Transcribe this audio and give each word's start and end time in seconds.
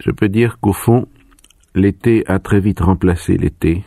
Je 0.00 0.10
peux 0.10 0.28
dire 0.28 0.58
qu'au 0.60 0.72
fond, 0.72 1.06
l'été 1.74 2.24
a 2.26 2.38
très 2.38 2.58
vite 2.58 2.80
remplacé 2.80 3.36
l'été. 3.36 3.84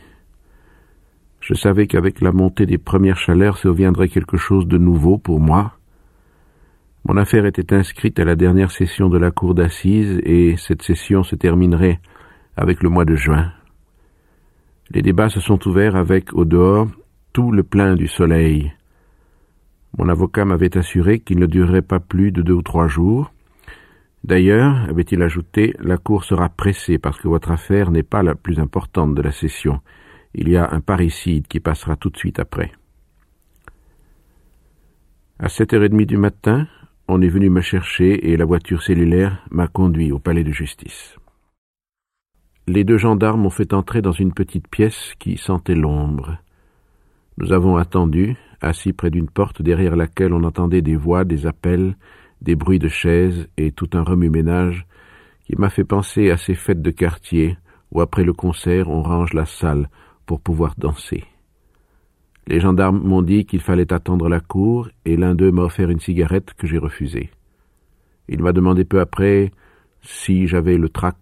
Je 1.40 1.54
savais 1.54 1.88
qu'avec 1.88 2.20
la 2.20 2.32
montée 2.32 2.66
des 2.66 2.78
premières 2.78 3.18
chaleurs 3.18 3.58
surviendrait 3.58 4.08
quelque 4.08 4.36
chose 4.36 4.66
de 4.66 4.78
nouveau 4.78 5.18
pour 5.18 5.40
moi. 5.40 5.76
Mon 7.04 7.16
affaire 7.16 7.44
était 7.44 7.74
inscrite 7.74 8.18
à 8.20 8.24
la 8.24 8.36
dernière 8.36 8.70
session 8.70 9.08
de 9.08 9.18
la 9.18 9.30
cour 9.32 9.54
d'assises 9.54 10.20
et 10.24 10.56
cette 10.56 10.82
session 10.82 11.22
se 11.22 11.34
terminerait 11.34 12.00
avec 12.56 12.82
le 12.82 12.88
mois 12.88 13.04
de 13.04 13.16
juin. 13.16 13.52
Les 14.90 15.02
débats 15.02 15.28
se 15.28 15.40
sont 15.40 15.66
ouverts 15.68 15.96
avec, 15.96 16.32
au 16.32 16.44
dehors, 16.44 16.86
tout 17.32 17.50
le 17.50 17.64
plein 17.64 17.96
du 17.96 18.06
soleil. 18.06 18.72
Mon 19.98 20.08
avocat 20.08 20.44
m'avait 20.44 20.78
assuré 20.78 21.18
qu'il 21.18 21.40
ne 21.40 21.46
durerait 21.46 21.82
pas 21.82 22.00
plus 22.00 22.30
de 22.30 22.40
deux 22.40 22.54
ou 22.54 22.62
trois 22.62 22.86
jours. 22.86 23.33
D'ailleurs, 24.24 24.88
avait-il 24.88 25.20
ajouté, 25.22 25.74
la 25.80 25.98
cour 25.98 26.24
sera 26.24 26.48
pressée 26.48 26.96
parce 26.96 27.20
que 27.20 27.28
votre 27.28 27.50
affaire 27.50 27.90
n'est 27.90 28.02
pas 28.02 28.22
la 28.22 28.34
plus 28.34 28.58
importante 28.58 29.14
de 29.14 29.20
la 29.20 29.32
session. 29.32 29.82
Il 30.34 30.48
y 30.48 30.56
a 30.56 30.70
un 30.72 30.80
parricide 30.80 31.46
qui 31.46 31.60
passera 31.60 31.96
tout 31.96 32.08
de 32.08 32.16
suite 32.16 32.38
après. 32.38 32.72
À 35.38 35.50
sept 35.50 35.74
heures 35.74 35.84
et 35.84 35.90
demie 35.90 36.06
du 36.06 36.16
matin, 36.16 36.66
on 37.06 37.20
est 37.20 37.28
venu 37.28 37.50
me 37.50 37.60
chercher 37.60 38.30
et 38.30 38.38
la 38.38 38.46
voiture 38.46 38.82
cellulaire 38.82 39.44
m'a 39.50 39.68
conduit 39.68 40.10
au 40.10 40.18
palais 40.18 40.44
de 40.44 40.52
justice. 40.52 41.18
Les 42.66 42.82
deux 42.82 42.96
gendarmes 42.96 43.42
m'ont 43.42 43.50
fait 43.50 43.74
entrer 43.74 44.00
dans 44.00 44.12
une 44.12 44.32
petite 44.32 44.68
pièce 44.68 45.12
qui 45.18 45.36
sentait 45.36 45.74
l'ombre. 45.74 46.38
Nous 47.36 47.52
avons 47.52 47.76
attendu, 47.76 48.36
assis 48.62 48.94
près 48.94 49.10
d'une 49.10 49.28
porte 49.28 49.60
derrière 49.60 49.96
laquelle 49.96 50.32
on 50.32 50.44
entendait 50.44 50.80
des 50.80 50.96
voix, 50.96 51.24
des 51.24 51.46
appels, 51.46 51.94
des 52.44 52.54
bruits 52.54 52.78
de 52.78 52.88
chaises 52.88 53.48
et 53.56 53.72
tout 53.72 53.88
un 53.94 54.02
remue-ménage 54.02 54.86
qui 55.44 55.56
m'a 55.56 55.70
fait 55.70 55.84
penser 55.84 56.30
à 56.30 56.36
ces 56.36 56.54
fêtes 56.54 56.82
de 56.82 56.90
quartier 56.90 57.58
où 57.90 58.00
après 58.00 58.24
le 58.24 58.32
concert 58.32 58.88
on 58.88 59.02
range 59.02 59.32
la 59.32 59.46
salle 59.46 59.88
pour 60.26 60.40
pouvoir 60.40 60.74
danser. 60.78 61.24
Les 62.46 62.60
gendarmes 62.60 63.00
m'ont 63.02 63.22
dit 63.22 63.46
qu'il 63.46 63.60
fallait 63.60 63.92
attendre 63.92 64.28
la 64.28 64.40
cour 64.40 64.88
et 65.04 65.16
l'un 65.16 65.34
d'eux 65.34 65.50
m'a 65.50 65.62
offert 65.62 65.88
une 65.90 66.00
cigarette 66.00 66.52
que 66.54 66.66
j'ai 66.66 66.78
refusée. 66.78 67.30
Il 68.28 68.42
m'a 68.42 68.52
demandé 68.52 68.84
peu 68.84 69.00
après 69.00 69.50
si 70.02 70.46
j'avais 70.46 70.76
le 70.76 70.90
trac. 70.90 71.16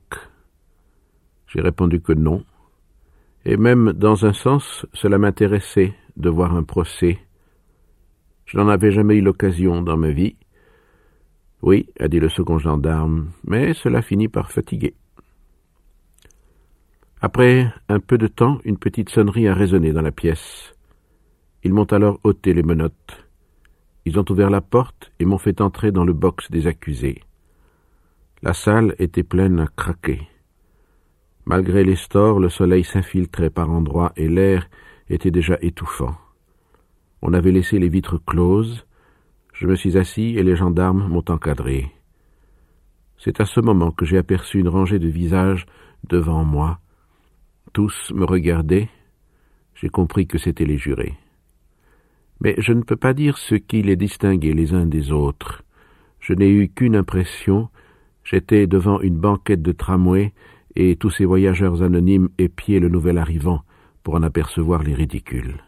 J'ai 1.46 1.60
répondu 1.60 2.00
que 2.00 2.12
non. 2.12 2.44
Et 3.44 3.56
même 3.56 3.92
dans 3.92 4.24
un 4.26 4.32
sens, 4.32 4.86
cela 4.92 5.18
m'intéressait 5.18 5.94
de 6.16 6.28
voir 6.28 6.54
un 6.56 6.64
procès. 6.64 7.18
Je 8.46 8.56
n'en 8.56 8.68
avais 8.68 8.90
jamais 8.90 9.16
eu 9.16 9.20
l'occasion 9.20 9.82
dans 9.82 9.96
ma 9.96 10.10
vie. 10.10 10.36
Oui, 11.62 11.88
a 12.00 12.08
dit 12.08 12.18
le 12.18 12.28
second 12.28 12.58
gendarme, 12.58 13.30
mais 13.44 13.72
cela 13.72 14.02
finit 14.02 14.28
par 14.28 14.50
fatiguer. 14.50 14.94
Après 17.20 17.72
un 17.88 18.00
peu 18.00 18.18
de 18.18 18.26
temps, 18.26 18.58
une 18.64 18.78
petite 18.78 19.10
sonnerie 19.10 19.46
a 19.46 19.54
résonné 19.54 19.92
dans 19.92 20.02
la 20.02 20.10
pièce. 20.10 20.74
Ils 21.62 21.72
m'ont 21.72 21.84
alors 21.84 22.18
ôté 22.24 22.52
les 22.52 22.64
menottes. 22.64 23.24
Ils 24.04 24.18
ont 24.18 24.24
ouvert 24.28 24.50
la 24.50 24.60
porte 24.60 25.12
et 25.20 25.24
m'ont 25.24 25.38
fait 25.38 25.60
entrer 25.60 25.92
dans 25.92 26.04
le 26.04 26.12
box 26.12 26.50
des 26.50 26.66
accusés. 26.66 27.22
La 28.42 28.54
salle 28.54 28.96
était 28.98 29.22
pleine 29.22 29.60
à 29.60 29.68
craquer. 29.68 30.26
Malgré 31.44 31.84
les 31.84 31.94
stores, 31.94 32.40
le 32.40 32.48
soleil 32.48 32.82
s'infiltrait 32.82 33.50
par 33.50 33.70
endroits 33.70 34.12
et 34.16 34.28
l'air 34.28 34.68
était 35.08 35.30
déjà 35.30 35.56
étouffant. 35.60 36.16
On 37.20 37.32
avait 37.32 37.52
laissé 37.52 37.78
les 37.78 37.88
vitres 37.88 38.18
closes. 38.24 38.84
Je 39.62 39.68
me 39.68 39.76
suis 39.76 39.96
assis 39.96 40.34
et 40.36 40.42
les 40.42 40.56
gendarmes 40.56 41.06
m'ont 41.06 41.22
encadré. 41.28 41.92
C'est 43.16 43.40
à 43.40 43.44
ce 43.44 43.60
moment 43.60 43.92
que 43.92 44.04
j'ai 44.04 44.18
aperçu 44.18 44.58
une 44.58 44.66
rangée 44.66 44.98
de 44.98 45.06
visages 45.06 45.66
devant 46.02 46.44
moi. 46.44 46.80
Tous 47.72 48.10
me 48.12 48.24
regardaient. 48.24 48.88
J'ai 49.76 49.88
compris 49.88 50.26
que 50.26 50.36
c'étaient 50.36 50.64
les 50.64 50.78
jurés. 50.78 51.14
Mais 52.40 52.56
je 52.58 52.72
ne 52.72 52.82
peux 52.82 52.96
pas 52.96 53.14
dire 53.14 53.38
ce 53.38 53.54
qui 53.54 53.82
les 53.82 53.94
distinguait 53.94 54.52
les 54.52 54.74
uns 54.74 54.84
des 54.84 55.12
autres. 55.12 55.62
Je 56.18 56.32
n'ai 56.32 56.50
eu 56.50 56.68
qu'une 56.68 56.96
impression. 56.96 57.68
J'étais 58.24 58.66
devant 58.66 59.00
une 59.00 59.16
banquette 59.16 59.62
de 59.62 59.70
tramway 59.70 60.32
et 60.74 60.96
tous 60.96 61.10
ces 61.10 61.24
voyageurs 61.24 61.84
anonymes 61.84 62.30
épiaient 62.36 62.80
le 62.80 62.88
nouvel 62.88 63.16
arrivant 63.16 63.62
pour 64.02 64.16
en 64.16 64.24
apercevoir 64.24 64.82
les 64.82 64.94
ridicules. 64.94 65.62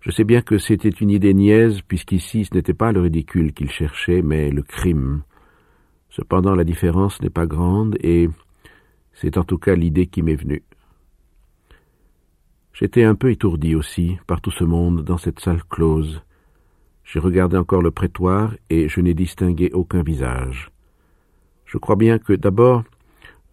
Je 0.00 0.10
sais 0.10 0.24
bien 0.24 0.42
que 0.42 0.58
c'était 0.58 0.88
une 0.88 1.10
idée 1.10 1.34
niaise, 1.34 1.80
puisqu'ici 1.82 2.44
ce 2.44 2.54
n'était 2.54 2.74
pas 2.74 2.92
le 2.92 3.00
ridicule 3.00 3.52
qu'ils 3.52 3.70
cherchaient, 3.70 4.22
mais 4.22 4.50
le 4.50 4.62
crime. 4.62 5.22
Cependant 6.08 6.54
la 6.54 6.64
différence 6.64 7.20
n'est 7.20 7.30
pas 7.30 7.46
grande, 7.46 7.96
et 8.00 8.28
c'est 9.12 9.36
en 9.36 9.44
tout 9.44 9.58
cas 9.58 9.74
l'idée 9.74 10.06
qui 10.06 10.22
m'est 10.22 10.36
venue. 10.36 10.62
J'étais 12.72 13.02
un 13.02 13.16
peu 13.16 13.32
étourdi 13.32 13.74
aussi 13.74 14.18
par 14.28 14.40
tout 14.40 14.52
ce 14.52 14.62
monde 14.62 15.02
dans 15.02 15.18
cette 15.18 15.40
salle 15.40 15.64
close. 15.64 16.22
J'ai 17.02 17.18
regardé 17.18 17.56
encore 17.56 17.82
le 17.82 17.90
prétoire 17.90 18.54
et 18.70 18.88
je 18.88 19.00
n'ai 19.00 19.14
distingué 19.14 19.70
aucun 19.72 20.02
visage. 20.04 20.70
Je 21.64 21.76
crois 21.76 21.96
bien 21.96 22.20
que 22.20 22.34
d'abord 22.34 22.84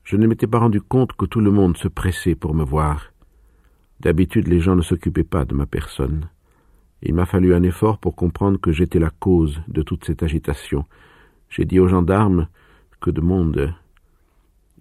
je 0.03 0.15
ne 0.15 0.27
m'étais 0.27 0.45
pas 0.45 0.59
rendu 0.59 0.79
compte 0.79 1.13
que 1.13 1.25
tout 1.25 1.41
le 1.41 1.49
monde 1.49 1.75
se 1.75 1.87
pressait 1.87 2.35
pour 2.35 2.53
me 2.53 2.63
voir. 2.63 3.11
D'habitude 3.99 4.47
les 4.47 4.59
gens 4.59 4.75
ne 4.75 4.83
s'occupaient 4.83 5.23
pas 5.23 5.45
de 5.45 5.55
ma 5.55 5.65
personne. 5.65 6.29
Il 7.01 7.13
m'a 7.13 7.25
fallu 7.25 7.53
un 7.53 7.63
effort 7.63 7.97
pour 7.97 8.15
comprendre 8.15 8.59
que 8.59 8.71
j'étais 8.71 8.99
la 8.99 9.09
cause 9.09 9.61
de 9.67 9.81
toute 9.81 10.05
cette 10.05 10.23
agitation. 10.23 10.85
J'ai 11.49 11.65
dit 11.65 11.79
aux 11.79 11.87
gendarmes 11.87 12.47
que 12.99 13.11
de 13.11 13.21
monde. 13.21 13.73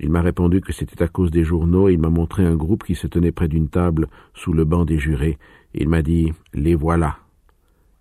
Il 0.00 0.10
m'a 0.10 0.22
répondu 0.22 0.60
que 0.60 0.72
c'était 0.72 1.02
à 1.02 1.08
cause 1.08 1.30
des 1.30 1.44
journaux 1.44 1.88
et 1.88 1.92
il 1.92 2.00
m'a 2.00 2.08
montré 2.08 2.44
un 2.44 2.56
groupe 2.56 2.84
qui 2.84 2.94
se 2.94 3.06
tenait 3.06 3.32
près 3.32 3.48
d'une 3.48 3.68
table 3.68 4.08
sous 4.32 4.52
le 4.52 4.64
banc 4.64 4.84
des 4.84 4.98
jurés. 4.98 5.38
Il 5.74 5.88
m'a 5.88 6.02
dit 6.02 6.32
Les 6.52 6.74
voilà. 6.74 7.18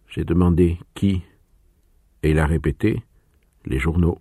J'ai 0.08 0.24
demandé 0.24 0.80
qui 0.96 1.22
et 2.24 2.32
il 2.32 2.40
a 2.40 2.46
répété 2.46 3.04
Les 3.66 3.80
journaux. 3.80 4.20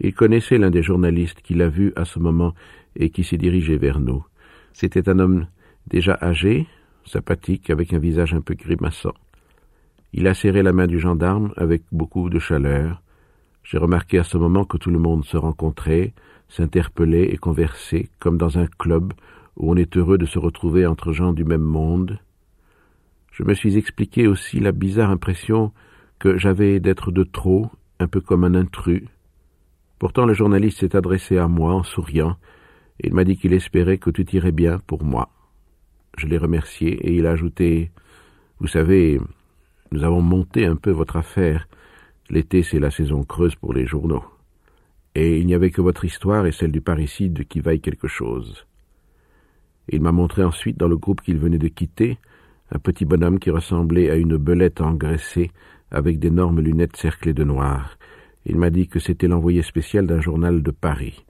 Il 0.00 0.14
connaissait 0.14 0.58
l'un 0.58 0.70
des 0.70 0.82
journalistes 0.82 1.42
qui 1.42 1.54
l'a 1.54 1.68
vu 1.68 1.92
à 1.96 2.04
ce 2.04 2.18
moment 2.18 2.54
et 2.96 3.10
qui 3.10 3.24
s'est 3.24 3.36
dirigé 3.36 3.76
vers 3.76 4.00
nous. 4.00 4.24
C'était 4.72 5.08
un 5.08 5.18
homme 5.18 5.46
déjà 5.86 6.18
âgé, 6.22 6.66
sympathique, 7.04 7.70
avec 7.70 7.92
un 7.92 7.98
visage 7.98 8.34
un 8.34 8.40
peu 8.40 8.54
grimaçant. 8.54 9.14
Il 10.12 10.26
a 10.26 10.34
serré 10.34 10.62
la 10.62 10.72
main 10.72 10.86
du 10.86 10.98
gendarme 10.98 11.52
avec 11.56 11.82
beaucoup 11.92 12.28
de 12.28 12.38
chaleur. 12.38 13.02
J'ai 13.64 13.78
remarqué 13.78 14.18
à 14.18 14.24
ce 14.24 14.36
moment 14.36 14.64
que 14.64 14.76
tout 14.76 14.90
le 14.90 14.98
monde 14.98 15.24
se 15.24 15.36
rencontrait, 15.36 16.12
s'interpellait 16.48 17.32
et 17.32 17.36
conversait, 17.36 18.08
comme 18.18 18.36
dans 18.36 18.58
un 18.58 18.66
club 18.66 19.12
où 19.56 19.70
on 19.70 19.76
est 19.76 19.96
heureux 19.96 20.18
de 20.18 20.26
se 20.26 20.38
retrouver 20.38 20.86
entre 20.86 21.12
gens 21.12 21.32
du 21.32 21.44
même 21.44 21.62
monde. 21.62 22.18
Je 23.30 23.44
me 23.44 23.54
suis 23.54 23.76
expliqué 23.76 24.26
aussi 24.26 24.60
la 24.60 24.72
bizarre 24.72 25.10
impression 25.10 25.72
que 26.18 26.36
j'avais 26.36 26.80
d'être 26.80 27.10
de 27.10 27.24
trop, 27.24 27.70
un 27.98 28.06
peu 28.06 28.20
comme 28.20 28.44
un 28.44 28.54
intrus, 28.54 29.04
Pourtant 30.02 30.26
le 30.26 30.34
journaliste 30.34 30.80
s'est 30.80 30.96
adressé 30.96 31.38
à 31.38 31.46
moi 31.46 31.74
en 31.74 31.84
souriant. 31.84 32.36
Et 32.98 33.06
il 33.06 33.14
m'a 33.14 33.22
dit 33.22 33.36
qu'il 33.36 33.52
espérait 33.52 33.98
que 33.98 34.10
tout 34.10 34.28
irait 34.34 34.50
bien 34.50 34.80
pour 34.84 35.04
moi. 35.04 35.28
Je 36.16 36.26
l'ai 36.26 36.38
remercié 36.38 36.92
et 37.06 37.14
il 37.14 37.26
a 37.26 37.32
ajouté 37.32 37.90
Vous 38.60 38.68
savez, 38.68 39.20
nous 39.90 40.04
avons 40.04 40.22
monté 40.22 40.66
un 40.66 40.76
peu 40.76 40.90
votre 40.90 41.16
affaire. 41.16 41.68
L'été, 42.30 42.62
c'est 42.62 42.80
la 42.80 42.90
saison 42.90 43.24
creuse 43.24 43.54
pour 43.56 43.74
les 43.74 43.86
journaux. 43.86 44.24
Et 45.14 45.38
il 45.38 45.46
n'y 45.46 45.54
avait 45.54 45.70
que 45.70 45.82
votre 45.82 46.04
histoire 46.04 46.46
et 46.46 46.52
celle 46.52 46.72
du 46.72 46.80
parricide 46.80 47.46
qui 47.46 47.60
vaillent 47.60 47.80
quelque 47.80 48.08
chose. 48.08 48.66
Il 49.88 50.00
m'a 50.00 50.12
montré 50.12 50.42
ensuite 50.42 50.78
dans 50.78 50.88
le 50.88 50.96
groupe 50.96 51.20
qu'il 51.20 51.38
venait 51.38 51.58
de 51.58 51.68
quitter 51.68 52.18
un 52.70 52.78
petit 52.78 53.04
bonhomme 53.04 53.38
qui 53.38 53.50
ressemblait 53.50 54.10
à 54.10 54.16
une 54.16 54.36
belette 54.36 54.80
engraissée 54.80 55.50
avec 55.90 56.18
d'énormes 56.18 56.60
lunettes 56.60 56.96
cerclées 56.96 57.34
de 57.34 57.44
noir. 57.44 57.98
Il 58.46 58.56
m'a 58.56 58.70
dit 58.70 58.88
que 58.88 58.98
c'était 58.98 59.28
l'envoyé 59.28 59.62
spécial 59.62 60.06
d'un 60.06 60.20
journal 60.20 60.62
de 60.62 60.70
Paris. 60.70 61.24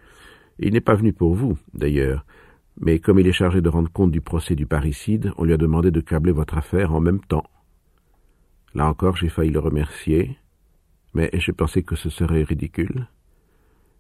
Il 0.61 0.73
n'est 0.73 0.81
pas 0.81 0.95
venu 0.95 1.13
pour 1.13 1.35
vous, 1.35 1.59
d'ailleurs, 1.75 2.25
mais 2.81 2.99
comme 2.99 3.19
il 3.19 3.27
est 3.27 3.33
chargé 3.33 3.61
de 3.61 3.69
rendre 3.69 3.91
compte 3.91 4.11
du 4.11 4.21
procès 4.21 4.55
du 4.55 4.67
parricide, 4.67 5.33
on 5.37 5.45
lui 5.45 5.53
a 5.53 5.59
demandé 5.59 5.91
de 5.91 6.01
câbler 6.01 6.33
votre 6.33 6.57
affaire 6.57 6.93
en 6.95 7.01
même 7.01 7.21
temps. 7.21 7.45
Là 8.75 8.89
encore, 8.89 9.17
j'ai 9.17 9.29
failli 9.29 9.51
le 9.51 9.59
remercier, 9.59 10.39
mais 11.15 11.31
j'ai 11.35 11.53
pensé 11.53 11.83
que 11.83 11.97
ce 11.97 12.09
serait 12.09 12.43
ridicule. 12.43 13.07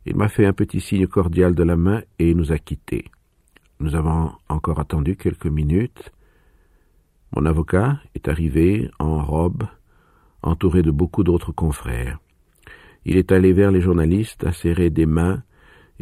Il 0.06 0.16
m'a 0.16 0.28
fait 0.28 0.46
un 0.46 0.52
petit 0.52 0.80
signe 0.80 1.06
cordial 1.06 1.54
de 1.54 1.62
la 1.62 1.76
main 1.76 2.02
et 2.19 2.34
nous 2.34 2.52
a 2.52 2.58
quittés. 2.58 3.04
Nous 3.80 3.94
avons 3.94 4.32
encore 4.48 4.80
attendu 4.80 5.16
quelques 5.16 5.46
minutes. 5.46 6.12
Mon 7.36 7.46
avocat 7.46 8.00
est 8.14 8.28
arrivé 8.28 8.90
en 8.98 9.22
robe, 9.25 9.64
entouré 10.42 10.82
de 10.82 10.90
beaucoup 10.90 11.22
d'autres 11.22 11.52
confrères. 11.52 12.18
Il 13.04 13.16
est 13.16 13.32
allé 13.32 13.52
vers 13.52 13.70
les 13.70 13.80
journalistes, 13.80 14.44
a 14.44 14.52
serré 14.52 14.90
des 14.90 15.06
mains, 15.06 15.42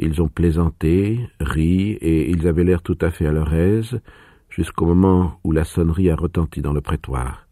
ils 0.07 0.23
ont 0.23 0.29
plaisanté, 0.29 1.21
ri, 1.41 1.93
et 2.01 2.31
ils 2.31 2.49
avaient 2.49 2.65
l'air 2.65 2.83
tout 2.83 2.99
à 3.01 3.11
fait 3.11 3.27
à 3.27 3.33
leur 3.33 3.53
aise, 3.53 4.01
jusqu'au 4.49 4.87
moment 4.87 5.39
où 5.45 5.53
la 5.53 5.65
sonnerie 5.65 6.11
a 6.11 6.17
retenti 6.17 6.63
dans 6.63 6.73
le 6.73 6.81
prétoire. 6.81 7.47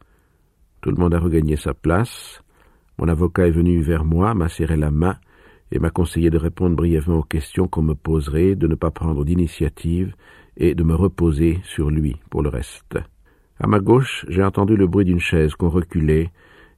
Tout 0.80 0.90
le 0.90 0.96
monde 0.96 1.14
a 1.14 1.18
regagné 1.18 1.56
sa 1.56 1.74
place. 1.74 2.42
Mon 2.98 3.08
avocat 3.08 3.46
est 3.46 3.52
venu 3.52 3.80
vers 3.80 4.04
moi, 4.04 4.34
m'a 4.34 4.48
serré 4.48 4.76
la 4.76 4.90
main, 4.90 5.16
et 5.70 5.78
m'a 5.78 5.90
conseillé 5.90 6.30
de 6.30 6.38
répondre 6.38 6.76
brièvement 6.76 7.18
aux 7.18 7.22
questions 7.22 7.68
qu'on 7.68 7.82
me 7.82 7.94
poserait, 7.94 8.54
de 8.54 8.66
ne 8.66 8.74
pas 8.74 8.90
prendre 8.90 9.24
d'initiative 9.24 10.14
et 10.56 10.74
de 10.74 10.82
me 10.82 10.94
reposer 10.94 11.60
sur 11.64 11.90
lui 11.90 12.16
pour 12.30 12.42
le 12.42 12.48
reste. 12.48 12.98
À 13.60 13.66
ma 13.66 13.80
gauche, 13.80 14.24
j'ai 14.28 14.42
entendu 14.42 14.76
le 14.76 14.86
bruit 14.86 15.04
d'une 15.04 15.20
chaise 15.20 15.54
qu'on 15.54 15.68
reculait, 15.68 16.30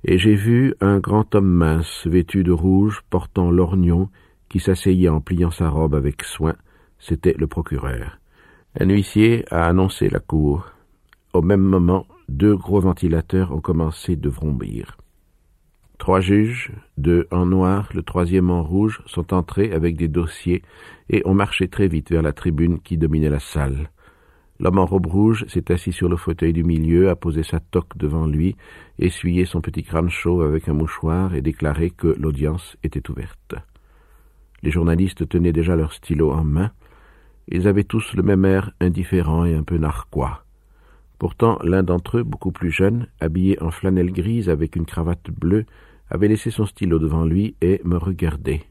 et 0.02 0.18
j'ai 0.18 0.34
vu 0.34 0.74
un 0.80 0.98
grand 0.98 1.34
homme 1.34 1.50
mince, 1.50 2.06
vêtu 2.06 2.42
de 2.42 2.52
rouge, 2.52 3.02
portant 3.10 3.50
lorgnon, 3.50 4.08
qui 4.50 4.60
s'asseyait 4.60 5.08
en 5.08 5.22
pliant 5.22 5.50
sa 5.50 5.70
robe 5.70 5.94
avec 5.94 6.22
soin. 6.24 6.54
C'était 6.98 7.34
le 7.38 7.46
procureur. 7.46 8.18
Un 8.78 8.90
huissier 8.90 9.46
a 9.50 9.66
annoncé 9.66 10.10
la 10.10 10.20
cour. 10.20 10.70
Au 11.32 11.40
même 11.40 11.62
moment, 11.62 12.06
deux 12.28 12.56
gros 12.56 12.80
ventilateurs 12.80 13.52
ont 13.52 13.60
commencé 13.60 14.16
de 14.16 14.28
vrombir. 14.28 14.98
Trois 15.98 16.20
juges, 16.20 16.72
deux 16.98 17.26
en 17.30 17.46
noir, 17.46 17.88
le 17.94 18.02
troisième 18.02 18.50
en 18.50 18.62
rouge, 18.62 19.02
sont 19.06 19.34
entrés 19.34 19.72
avec 19.72 19.96
des 19.96 20.08
dossiers 20.08 20.62
et 21.08 21.22
ont 21.26 21.34
marché 21.34 21.68
très 21.68 21.88
vite 21.88 22.10
vers 22.10 22.22
la 22.22 22.32
tribune 22.32 22.80
qui 22.80 22.96
dominait 22.96 23.28
la 23.28 23.40
salle. 23.40 23.90
L'homme 24.60 24.78
en 24.78 24.86
robe 24.86 25.06
rouge 25.06 25.44
s'est 25.48 25.72
assis 25.72 25.92
sur 25.92 26.08
le 26.08 26.16
fauteuil 26.16 26.52
du 26.52 26.64
milieu, 26.64 27.08
a 27.10 27.16
posé 27.16 27.42
sa 27.42 27.60
toque 27.60 27.96
devant 27.96 28.26
lui, 28.26 28.56
essuyé 28.98 29.44
son 29.44 29.60
petit 29.60 29.82
crâne 29.82 30.10
chaud 30.10 30.42
avec 30.42 30.68
un 30.68 30.74
mouchoir 30.74 31.34
et 31.34 31.42
déclaré 31.42 31.90
que 31.90 32.08
l'audience 32.18 32.76
était 32.82 33.08
ouverte. 33.10 33.54
Les 34.62 34.70
journalistes 34.70 35.28
tenaient 35.28 35.52
déjà 35.52 35.76
leur 35.76 35.92
stylo 35.92 36.32
en 36.32 36.44
main. 36.44 36.70
Ils 37.48 37.66
avaient 37.66 37.84
tous 37.84 38.14
le 38.14 38.22
même 38.22 38.44
air 38.44 38.72
indifférent 38.80 39.44
et 39.44 39.54
un 39.54 39.62
peu 39.62 39.78
narquois. 39.78 40.44
Pourtant, 41.18 41.58
l'un 41.62 41.82
d'entre 41.82 42.18
eux, 42.18 42.22
beaucoup 42.22 42.52
plus 42.52 42.70
jeune, 42.70 43.06
habillé 43.20 43.60
en 43.62 43.70
flanelle 43.70 44.12
grise 44.12 44.48
avec 44.48 44.76
une 44.76 44.86
cravate 44.86 45.30
bleue, 45.30 45.66
avait 46.08 46.28
laissé 46.28 46.50
son 46.50 46.66
stylo 46.66 46.98
devant 46.98 47.24
lui 47.24 47.56
et 47.60 47.80
me 47.84 47.96
regardait. 47.96 48.62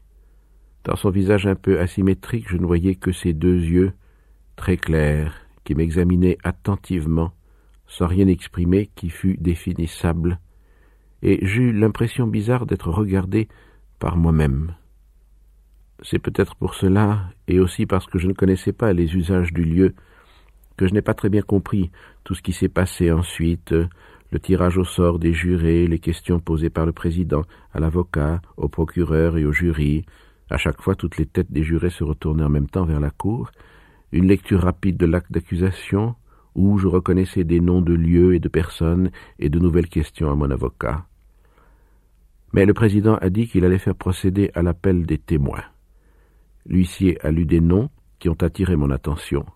Dans 0.84 0.96
son 0.96 1.10
visage 1.10 1.46
un 1.46 1.54
peu 1.54 1.78
asymétrique, 1.78 2.48
je 2.48 2.56
ne 2.56 2.66
voyais 2.66 2.94
que 2.94 3.12
ses 3.12 3.32
deux 3.32 3.58
yeux, 3.58 3.92
très 4.56 4.76
clairs, 4.76 5.34
qui 5.64 5.74
m'examinaient 5.74 6.38
attentivement, 6.42 7.32
sans 7.86 8.06
rien 8.06 8.26
exprimer 8.28 8.90
qui 8.94 9.10
fût 9.10 9.36
définissable, 9.36 10.40
et 11.22 11.46
j'eus 11.46 11.72
l'impression 11.72 12.26
bizarre 12.26 12.66
d'être 12.66 12.90
regardé 12.90 13.48
par 13.98 14.16
moi-même. 14.16 14.74
C'est 16.02 16.18
peut-être 16.18 16.54
pour 16.56 16.74
cela, 16.74 17.30
et 17.46 17.60
aussi 17.60 17.84
parce 17.86 18.06
que 18.06 18.18
je 18.18 18.26
ne 18.26 18.32
connaissais 18.32 18.72
pas 18.72 18.92
les 18.92 19.14
usages 19.14 19.52
du 19.52 19.64
lieu, 19.64 19.94
que 20.76 20.86
je 20.86 20.94
n'ai 20.94 21.02
pas 21.02 21.14
très 21.14 21.28
bien 21.28 21.42
compris 21.42 21.90
tout 22.24 22.34
ce 22.34 22.42
qui 22.42 22.52
s'est 22.52 22.68
passé 22.70 23.12
ensuite, 23.12 23.74
le 24.30 24.38
tirage 24.38 24.78
au 24.78 24.84
sort 24.84 25.18
des 25.18 25.34
jurés, 25.34 25.86
les 25.86 25.98
questions 25.98 26.40
posées 26.40 26.70
par 26.70 26.86
le 26.86 26.92
président 26.92 27.42
à 27.74 27.80
l'avocat, 27.80 28.40
au 28.56 28.68
procureur 28.68 29.36
et 29.36 29.44
au 29.44 29.52
jury. 29.52 30.04
À 30.48 30.56
chaque 30.56 30.80
fois, 30.80 30.94
toutes 30.94 31.18
les 31.18 31.26
têtes 31.26 31.52
des 31.52 31.64
jurés 31.64 31.90
se 31.90 32.04
retournaient 32.04 32.44
en 32.44 32.48
même 32.48 32.68
temps 32.68 32.84
vers 32.84 33.00
la 33.00 33.10
cour. 33.10 33.50
Une 34.12 34.26
lecture 34.26 34.62
rapide 34.62 34.96
de 34.96 35.06
l'acte 35.06 35.30
d'accusation, 35.32 36.14
où 36.54 36.78
je 36.78 36.86
reconnaissais 36.86 37.44
des 37.44 37.60
noms 37.60 37.82
de 37.82 37.92
lieux 37.92 38.34
et 38.34 38.40
de 38.40 38.48
personnes 38.48 39.10
et 39.38 39.48
de 39.48 39.58
nouvelles 39.58 39.88
questions 39.88 40.30
à 40.30 40.34
mon 40.34 40.50
avocat. 40.50 41.06
Mais 42.52 42.66
le 42.66 42.74
président 42.74 43.16
a 43.16 43.30
dit 43.30 43.46
qu'il 43.46 43.64
allait 43.64 43.78
faire 43.78 43.94
procéder 43.94 44.50
à 44.54 44.62
l'appel 44.62 45.06
des 45.06 45.18
témoins. 45.18 45.62
L'huissier 46.66 47.18
a 47.24 47.30
lu 47.30 47.44
des 47.44 47.60
noms 47.60 47.90
qui 48.18 48.28
ont 48.28 48.42
attiré 48.42 48.76
mon 48.76 48.90
attention. 48.90 49.46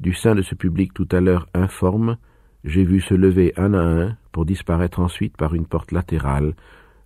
Du 0.00 0.12
sein 0.12 0.34
de 0.34 0.42
ce 0.42 0.54
public 0.54 0.92
tout 0.92 1.08
à 1.12 1.20
l'heure 1.20 1.48
informe, 1.54 2.18
j'ai 2.64 2.84
vu 2.84 3.00
se 3.00 3.14
lever 3.14 3.52
un 3.56 3.74
à 3.74 3.82
un, 3.82 4.16
pour 4.32 4.44
disparaître 4.44 5.00
ensuite 5.00 5.36
par 5.36 5.54
une 5.54 5.66
porte 5.66 5.92
latérale, 5.92 6.54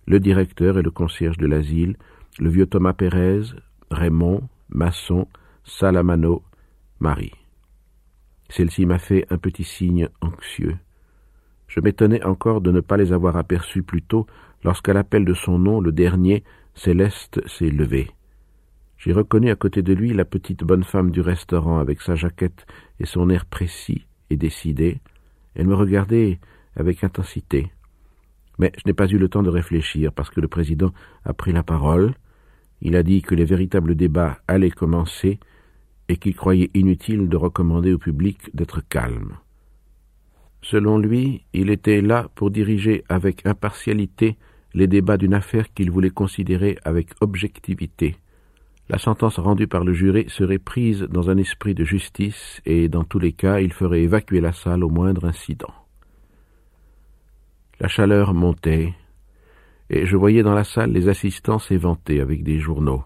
le 0.07 0.19
directeur 0.19 0.77
et 0.77 0.81
le 0.81 0.91
concierge 0.91 1.37
de 1.37 1.47
l'asile, 1.47 1.95
le 2.39 2.49
vieux 2.49 2.65
Thomas 2.65 2.93
Pérez, 2.93 3.41
Raymond, 3.91 4.49
Masson, 4.69 5.27
Salamano, 5.63 6.43
Marie. 6.99 7.33
Celle-ci 8.49 8.85
m'a 8.85 8.99
fait 8.99 9.25
un 9.29 9.37
petit 9.37 9.63
signe 9.63 10.09
anxieux. 10.19 10.75
Je 11.67 11.79
m'étonnais 11.79 12.23
encore 12.23 12.59
de 12.59 12.71
ne 12.71 12.81
pas 12.81 12.97
les 12.97 13.13
avoir 13.13 13.37
aperçus 13.37 13.83
plus 13.83 14.01
tôt, 14.01 14.25
lorsqu'à 14.63 14.93
l'appel 14.93 15.23
de 15.23 15.33
son 15.33 15.57
nom, 15.57 15.79
le 15.79 15.91
dernier, 15.91 16.43
Céleste, 16.73 17.41
s'est 17.47 17.69
levé. 17.69 18.09
J'ai 19.03 19.13
reconnu 19.13 19.49
à 19.49 19.55
côté 19.55 19.81
de 19.81 19.93
lui 19.93 20.13
la 20.13 20.25
petite 20.25 20.63
bonne 20.63 20.83
femme 20.83 21.09
du 21.09 21.21
restaurant 21.21 21.79
avec 21.79 22.01
sa 22.01 22.13
jaquette 22.13 22.67
et 22.99 23.07
son 23.07 23.31
air 23.31 23.47
précis 23.47 24.05
et 24.29 24.37
décidé, 24.37 24.99
elle 25.55 25.65
me 25.65 25.73
regardait 25.73 26.39
avec 26.75 27.03
intensité. 27.03 27.71
Mais 28.59 28.71
je 28.77 28.83
n'ai 28.85 28.93
pas 28.93 29.07
eu 29.07 29.17
le 29.17 29.27
temps 29.27 29.41
de 29.41 29.49
réfléchir 29.49 30.13
parce 30.13 30.29
que 30.29 30.39
le 30.39 30.47
président 30.47 30.93
a 31.25 31.33
pris 31.33 31.51
la 31.51 31.63
parole. 31.63 32.13
Il 32.83 32.95
a 32.95 33.01
dit 33.01 33.23
que 33.23 33.33
les 33.33 33.43
véritables 33.43 33.95
débats 33.95 34.37
allaient 34.47 34.69
commencer 34.69 35.39
et 36.07 36.17
qu'il 36.17 36.35
croyait 36.35 36.69
inutile 36.75 37.27
de 37.27 37.37
recommander 37.37 37.93
au 37.93 37.97
public 37.97 38.55
d'être 38.55 38.87
calme. 38.87 39.35
Selon 40.61 40.99
lui, 40.99 41.43
il 41.53 41.71
était 41.71 42.01
là 42.01 42.29
pour 42.35 42.51
diriger 42.51 43.03
avec 43.09 43.47
impartialité 43.47 44.37
les 44.75 44.85
débats 44.85 45.17
d'une 45.17 45.33
affaire 45.33 45.73
qu'il 45.73 45.89
voulait 45.89 46.11
considérer 46.11 46.77
avec 46.85 47.09
objectivité. 47.19 48.15
La 48.91 48.97
sentence 48.97 49.39
rendue 49.39 49.69
par 49.69 49.85
le 49.85 49.93
juré 49.93 50.25
serait 50.27 50.59
prise 50.59 51.03
dans 51.03 51.29
un 51.29 51.37
esprit 51.37 51.73
de 51.73 51.85
justice 51.85 52.61
et 52.65 52.89
dans 52.89 53.05
tous 53.05 53.19
les 53.19 53.31
cas 53.31 53.61
il 53.61 53.71
ferait 53.71 54.01
évacuer 54.01 54.41
la 54.41 54.51
salle 54.51 54.83
au 54.83 54.89
moindre 54.89 55.23
incident. 55.23 55.73
La 57.79 57.87
chaleur 57.87 58.33
montait, 58.33 58.93
et 59.89 60.05
je 60.05 60.17
voyais 60.17 60.43
dans 60.43 60.53
la 60.53 60.65
salle 60.65 60.91
les 60.91 61.07
assistants 61.07 61.57
s'éventer 61.57 62.19
avec 62.19 62.43
des 62.43 62.59
journaux. 62.59 63.05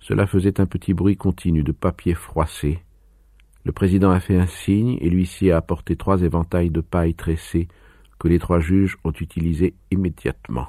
Cela 0.00 0.26
faisait 0.26 0.62
un 0.62 0.66
petit 0.66 0.94
bruit 0.94 1.18
continu 1.18 1.62
de 1.62 1.72
papier 1.72 2.14
froissé. 2.14 2.78
Le 3.64 3.72
président 3.72 4.12
a 4.12 4.18
fait 4.18 4.38
un 4.38 4.46
signe 4.46 4.96
et 5.02 5.10
l'huissier 5.10 5.52
a 5.52 5.58
apporté 5.58 5.94
trois 5.94 6.22
éventails 6.22 6.70
de 6.70 6.80
paille 6.80 7.14
tressés 7.14 7.68
que 8.18 8.28
les 8.28 8.38
trois 8.38 8.60
juges 8.60 8.96
ont 9.04 9.12
utilisés 9.12 9.74
immédiatement. 9.90 10.68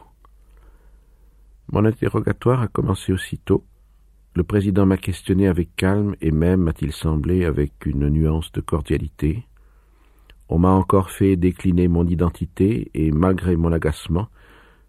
Mon 1.72 1.86
interrogatoire 1.86 2.62
a 2.62 2.68
commencé 2.68 3.14
aussitôt 3.14 3.64
le 4.36 4.44
président 4.44 4.88
m'a 4.88 4.98
questionné 4.98 5.48
avec 5.48 5.76
calme 5.76 6.16
et 6.20 6.32
même, 6.32 6.62
m'a-t-il 6.62 6.92
semblé, 6.92 7.46
avec 7.46 7.86
une 7.86 8.10
nuance 8.10 8.52
de 8.52 8.62
cordialité. 8.62 9.46
On 10.50 10.58
m'a 10.58 10.72
encore 10.72 11.12
fait 11.12 11.36
décliner 11.36 11.88
mon 11.88 12.08
identité 12.08 12.90
et 12.96 13.12
malgré 13.12 13.56
mon 13.56 13.72
agacement, 13.72 14.28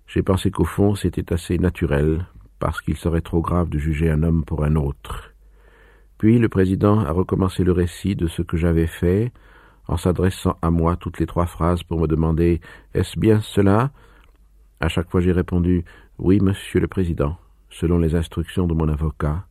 j'ai 0.06 0.22
pensé 0.22 0.50
qu'au 0.50 0.64
fond 0.64 0.94
c'était 0.94 1.32
assez 1.32 1.58
naturel, 1.58 2.26
parce 2.58 2.80
qu'il 2.80 2.96
serait 2.96 3.20
trop 3.20 3.42
grave 3.42 3.68
de 3.68 3.78
juger 3.78 4.10
un 4.10 4.22
homme 4.22 4.44
pour 4.44 4.64
un 4.64 4.76
autre. 4.76 5.34
Puis 6.16 6.38
le 6.38 6.48
président 6.48 7.00
a 7.00 7.12
recommencé 7.12 7.64
le 7.64 7.72
récit 7.72 8.16
de 8.16 8.26
ce 8.26 8.40
que 8.40 8.56
j'avais 8.56 8.86
fait, 8.86 9.30
en 9.88 9.98
s'adressant 9.98 10.56
à 10.62 10.70
moi 10.70 10.96
toutes 10.96 11.18
les 11.18 11.26
trois 11.26 11.46
phrases 11.46 11.82
pour 11.82 12.00
me 12.00 12.06
demander 12.06 12.62
Est-ce 12.94 13.18
bien 13.18 13.42
cela? 13.42 13.90
À 14.80 14.88
chaque 14.88 15.10
fois 15.10 15.20
j'ai 15.20 15.32
répondu 15.32 15.84
Oui, 16.18 16.40
monsieur 16.40 16.80
le 16.80 16.88
président 16.88 17.36
selon 17.74 17.98
les 17.98 18.14
instructions 18.14 18.66
de 18.66 18.74
mon 18.74 18.88
avocat. 18.88 19.46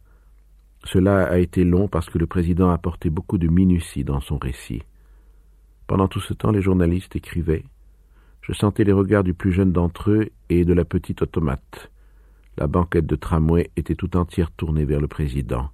Cela 0.85 1.25
a 1.27 1.37
été 1.37 1.63
long 1.63 1.87
parce 1.87 2.09
que 2.09 2.17
le 2.17 2.25
président 2.25 2.69
a 2.69 2.73
apporté 2.73 3.09
beaucoup 3.09 3.37
de 3.37 3.47
minutie 3.47 4.03
dans 4.03 4.21
son 4.21 4.37
récit. 4.37 4.81
Pendant 5.87 6.07
tout 6.07 6.21
ce 6.21 6.33
temps, 6.33 6.51
les 6.51 6.61
journalistes 6.61 7.15
écrivaient. 7.15 7.65
Je 8.41 8.53
sentais 8.53 8.85
les 8.85 8.93
regards 8.93 9.23
du 9.23 9.33
plus 9.33 9.51
jeune 9.51 9.73
d'entre 9.73 10.11
eux 10.11 10.29
et 10.49 10.63
de 10.63 10.73
la 10.73 10.85
petite 10.85 11.21
automate. 11.21 11.91
La 12.57 12.67
banquette 12.67 13.05
de 13.05 13.15
tramway 13.15 13.71
était 13.75 13.95
tout 13.95 14.15
entière 14.15 14.51
tournée 14.51 14.85
vers 14.85 15.01
le 15.01 15.07
président. 15.07 15.69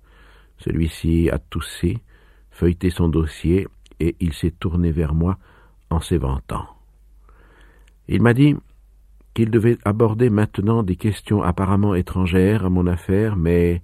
Celui-ci 0.57 1.29
a 1.29 1.37
toussé, 1.37 1.99
feuilleté 2.49 2.89
son 2.89 3.09
dossier, 3.09 3.67
et 3.99 4.15
il 4.19 4.33
s'est 4.33 4.51
tourné 4.51 4.91
vers 4.91 5.13
moi 5.13 5.37
en 5.89 5.99
s'éventant. 5.99 6.65
Il 8.07 8.21
m'a 8.21 8.33
dit 8.33 8.55
qu'il 9.33 9.51
devait 9.51 9.77
aborder 9.85 10.29
maintenant 10.29 10.83
des 10.83 10.95
questions 10.95 11.43
apparemment 11.43 11.95
étrangères 11.95 12.65
à 12.65 12.69
mon 12.69 12.87
affaire, 12.87 13.35
mais 13.35 13.81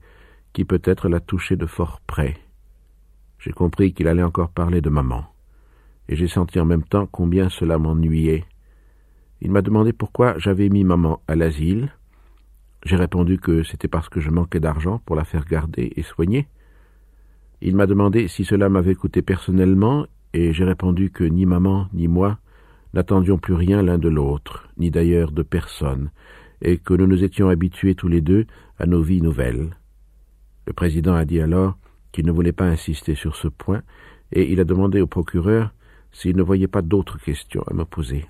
qui 0.53 0.65
peut-être 0.65 1.09
la 1.09 1.19
touchaient 1.19 1.57
de 1.57 1.65
fort 1.65 2.01
près. 2.07 2.37
J'ai 3.39 3.51
compris 3.51 3.93
qu'il 3.93 4.07
allait 4.07 4.23
encore 4.23 4.49
parler 4.49 4.81
de 4.81 4.89
maman, 4.89 5.25
et 6.09 6.15
j'ai 6.15 6.27
senti 6.27 6.59
en 6.59 6.65
même 6.65 6.83
temps 6.83 7.07
combien 7.11 7.49
cela 7.49 7.77
m'ennuyait. 7.77 8.45
Il 9.41 9.51
m'a 9.51 9.61
demandé 9.61 9.93
pourquoi 9.93 10.37
j'avais 10.39 10.69
mis 10.69 10.83
maman 10.83 11.21
à 11.27 11.35
l'asile. 11.35 11.93
J'ai 12.83 12.95
répondu 12.95 13.37
que 13.37 13.63
c'était 13.63 13.87
parce 13.87 14.09
que 14.09 14.19
je 14.19 14.29
manquais 14.29 14.59
d'argent 14.59 15.01
pour 15.05 15.15
la 15.15 15.25
faire 15.25 15.45
garder 15.45 15.91
et 15.95 16.03
soigner. 16.03 16.47
Il 17.61 17.75
m'a 17.75 17.85
demandé 17.85 18.27
si 18.27 18.45
cela 18.45 18.69
m'avait 18.69 18.95
coûté 18.95 19.21
personnellement, 19.21 20.05
et 20.33 20.53
j'ai 20.53 20.65
répondu 20.65 21.11
que 21.11 21.23
ni 21.23 21.45
maman 21.45 21.87
ni 21.93 22.07
moi 22.07 22.39
n'attendions 22.95 23.37
plus 23.37 23.53
rien 23.53 23.83
l'un 23.83 23.97
de 23.97 24.09
l'autre, 24.09 24.69
ni 24.77 24.89
d'ailleurs 24.89 25.31
de 25.31 25.43
personne, 25.43 26.09
et 26.61 26.77
que 26.77 26.93
nous 26.93 27.07
nous 27.07 27.23
étions 27.23 27.49
habitués 27.49 27.93
tous 27.93 28.07
les 28.07 28.21
deux 28.21 28.47
à 28.79 28.85
nos 28.85 29.01
vies 29.01 29.21
nouvelles. 29.21 29.71
Le 30.65 30.73
président 30.73 31.13
a 31.13 31.25
dit 31.25 31.41
alors 31.41 31.77
qu'il 32.11 32.25
ne 32.25 32.31
voulait 32.31 32.53
pas 32.53 32.65
insister 32.65 33.13
sur 33.13 33.35
ce 33.35 33.49
point, 33.49 33.83
et 34.31 34.51
il 34.51 34.59
a 34.59 34.63
demandé 34.63 35.01
au 35.01 35.07
procureur 35.07 35.73
s'il 36.11 36.37
ne 36.37 36.41
voyait 36.41 36.69
pas 36.69 36.81
d'autres 36.81 37.19
questions 37.19 37.63
à 37.67 37.73
me 37.73 37.83
poser. 37.83 38.25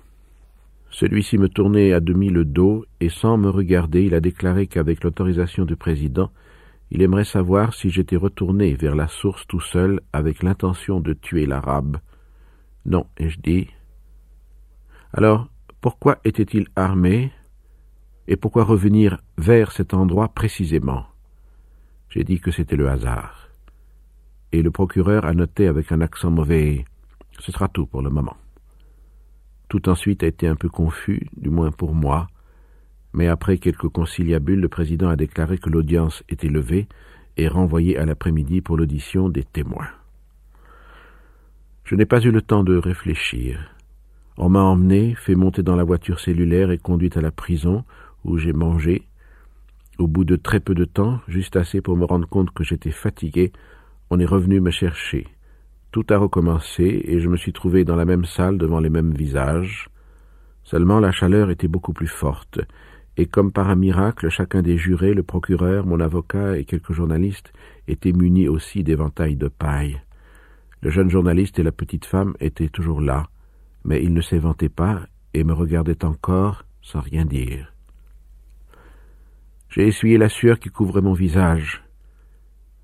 Celui-ci 0.90 1.38
me 1.38 1.48
tournait 1.48 1.92
à 1.92 2.00
demi 2.00 2.28
le 2.30 2.44
dos, 2.44 2.84
et 3.00 3.08
sans 3.08 3.38
me 3.38 3.48
regarder, 3.48 4.04
il 4.04 4.14
a 4.14 4.20
déclaré 4.20 4.66
qu'avec 4.66 5.04
l'autorisation 5.04 5.64
du 5.64 5.76
président, 5.76 6.30
il 6.90 7.02
aimerait 7.02 7.24
savoir 7.24 7.74
si 7.74 7.90
j'étais 7.90 8.16
retourné 8.16 8.74
vers 8.74 8.96
la 8.96 9.08
source 9.08 9.46
tout 9.46 9.60
seul 9.60 10.00
avec 10.12 10.42
l'intention 10.42 11.00
de 11.00 11.12
tuer 11.12 11.46
l'arabe. 11.46 11.98
Non, 12.84 13.06
ai-je 13.18 13.40
dit. 13.40 13.68
Alors, 15.16 15.48
pourquoi 15.80 16.18
était-il 16.26 16.66
armé 16.76 17.32
et 18.28 18.36
pourquoi 18.36 18.64
revenir 18.64 19.16
vers 19.38 19.72
cet 19.72 19.94
endroit 19.94 20.28
précisément? 20.28 21.06
J'ai 22.10 22.22
dit 22.22 22.38
que 22.38 22.50
c'était 22.50 22.76
le 22.76 22.90
hasard. 22.90 23.48
Et 24.52 24.60
le 24.60 24.70
procureur 24.70 25.24
a 25.24 25.32
noté 25.32 25.68
avec 25.68 25.90
un 25.90 26.02
accent 26.02 26.30
mauvais 26.30 26.84
Ce 27.38 27.50
sera 27.50 27.66
tout 27.68 27.86
pour 27.86 28.02
le 28.02 28.10
moment. 28.10 28.36
Tout 29.70 29.88
ensuite 29.88 30.22
a 30.22 30.26
été 30.26 30.48
un 30.48 30.54
peu 30.54 30.68
confus, 30.68 31.26
du 31.34 31.48
moins 31.48 31.70
pour 31.70 31.94
moi, 31.94 32.26
mais 33.14 33.26
après 33.26 33.56
quelques 33.56 33.88
conciliabules, 33.88 34.60
le 34.60 34.68
président 34.68 35.08
a 35.08 35.16
déclaré 35.16 35.56
que 35.56 35.70
l'audience 35.70 36.24
était 36.28 36.50
levée 36.50 36.88
et 37.38 37.48
renvoyée 37.48 37.96
à 37.96 38.04
l'après-midi 38.04 38.60
pour 38.60 38.76
l'audition 38.76 39.30
des 39.30 39.44
témoins. 39.44 39.88
Je 41.84 41.94
n'ai 41.94 42.04
pas 42.04 42.20
eu 42.20 42.30
le 42.30 42.42
temps 42.42 42.64
de 42.64 42.76
réfléchir. 42.76 43.75
On 44.38 44.50
m'a 44.50 44.60
emmené, 44.60 45.14
fait 45.14 45.34
monter 45.34 45.62
dans 45.62 45.76
la 45.76 45.84
voiture 45.84 46.20
cellulaire 46.20 46.70
et 46.70 46.78
conduit 46.78 47.10
à 47.14 47.22
la 47.22 47.30
prison, 47.30 47.84
où 48.24 48.36
j'ai 48.36 48.52
mangé. 48.52 49.02
Au 49.98 50.06
bout 50.08 50.24
de 50.24 50.36
très 50.36 50.60
peu 50.60 50.74
de 50.74 50.84
temps, 50.84 51.20
juste 51.26 51.56
assez 51.56 51.80
pour 51.80 51.96
me 51.96 52.04
rendre 52.04 52.28
compte 52.28 52.50
que 52.50 52.62
j'étais 52.62 52.90
fatigué, 52.90 53.52
on 54.10 54.20
est 54.20 54.26
revenu 54.26 54.60
me 54.60 54.70
chercher. 54.70 55.26
Tout 55.90 56.04
a 56.10 56.18
recommencé, 56.18 57.02
et 57.06 57.20
je 57.20 57.28
me 57.30 57.38
suis 57.38 57.54
trouvé 57.54 57.84
dans 57.84 57.96
la 57.96 58.04
même 58.04 58.26
salle 58.26 58.58
devant 58.58 58.80
les 58.80 58.90
mêmes 58.90 59.14
visages. 59.14 59.88
Seulement 60.64 61.00
la 61.00 61.12
chaleur 61.12 61.48
était 61.48 61.68
beaucoup 61.68 61.94
plus 61.94 62.06
forte, 62.06 62.60
et 63.16 63.24
comme 63.24 63.52
par 63.52 63.70
un 63.70 63.76
miracle, 63.76 64.28
chacun 64.28 64.60
des 64.60 64.76
jurés, 64.76 65.14
le 65.14 65.22
procureur, 65.22 65.86
mon 65.86 66.00
avocat 66.00 66.58
et 66.58 66.66
quelques 66.66 66.92
journalistes 66.92 67.54
étaient 67.88 68.12
munis 68.12 68.48
aussi 68.48 68.84
d'éventails 68.84 69.36
de 69.36 69.48
paille. 69.48 70.02
Le 70.82 70.90
jeune 70.90 71.08
journaliste 71.08 71.58
et 71.58 71.62
la 71.62 71.72
petite 71.72 72.04
femme 72.04 72.34
étaient 72.38 72.68
toujours 72.68 73.00
là, 73.00 73.28
mais 73.86 74.02
ils 74.02 74.12
ne 74.12 74.20
s'éventaient 74.20 74.68
pas 74.68 75.06
et 75.32 75.44
me 75.44 75.54
regardaient 75.54 76.04
encore 76.04 76.64
sans 76.82 77.00
rien 77.00 77.24
dire. 77.24 77.72
J'ai 79.70 79.86
essuyé 79.86 80.18
la 80.18 80.28
sueur 80.28 80.58
qui 80.58 80.68
couvrait 80.68 81.00
mon 81.00 81.12
visage, 81.12 81.82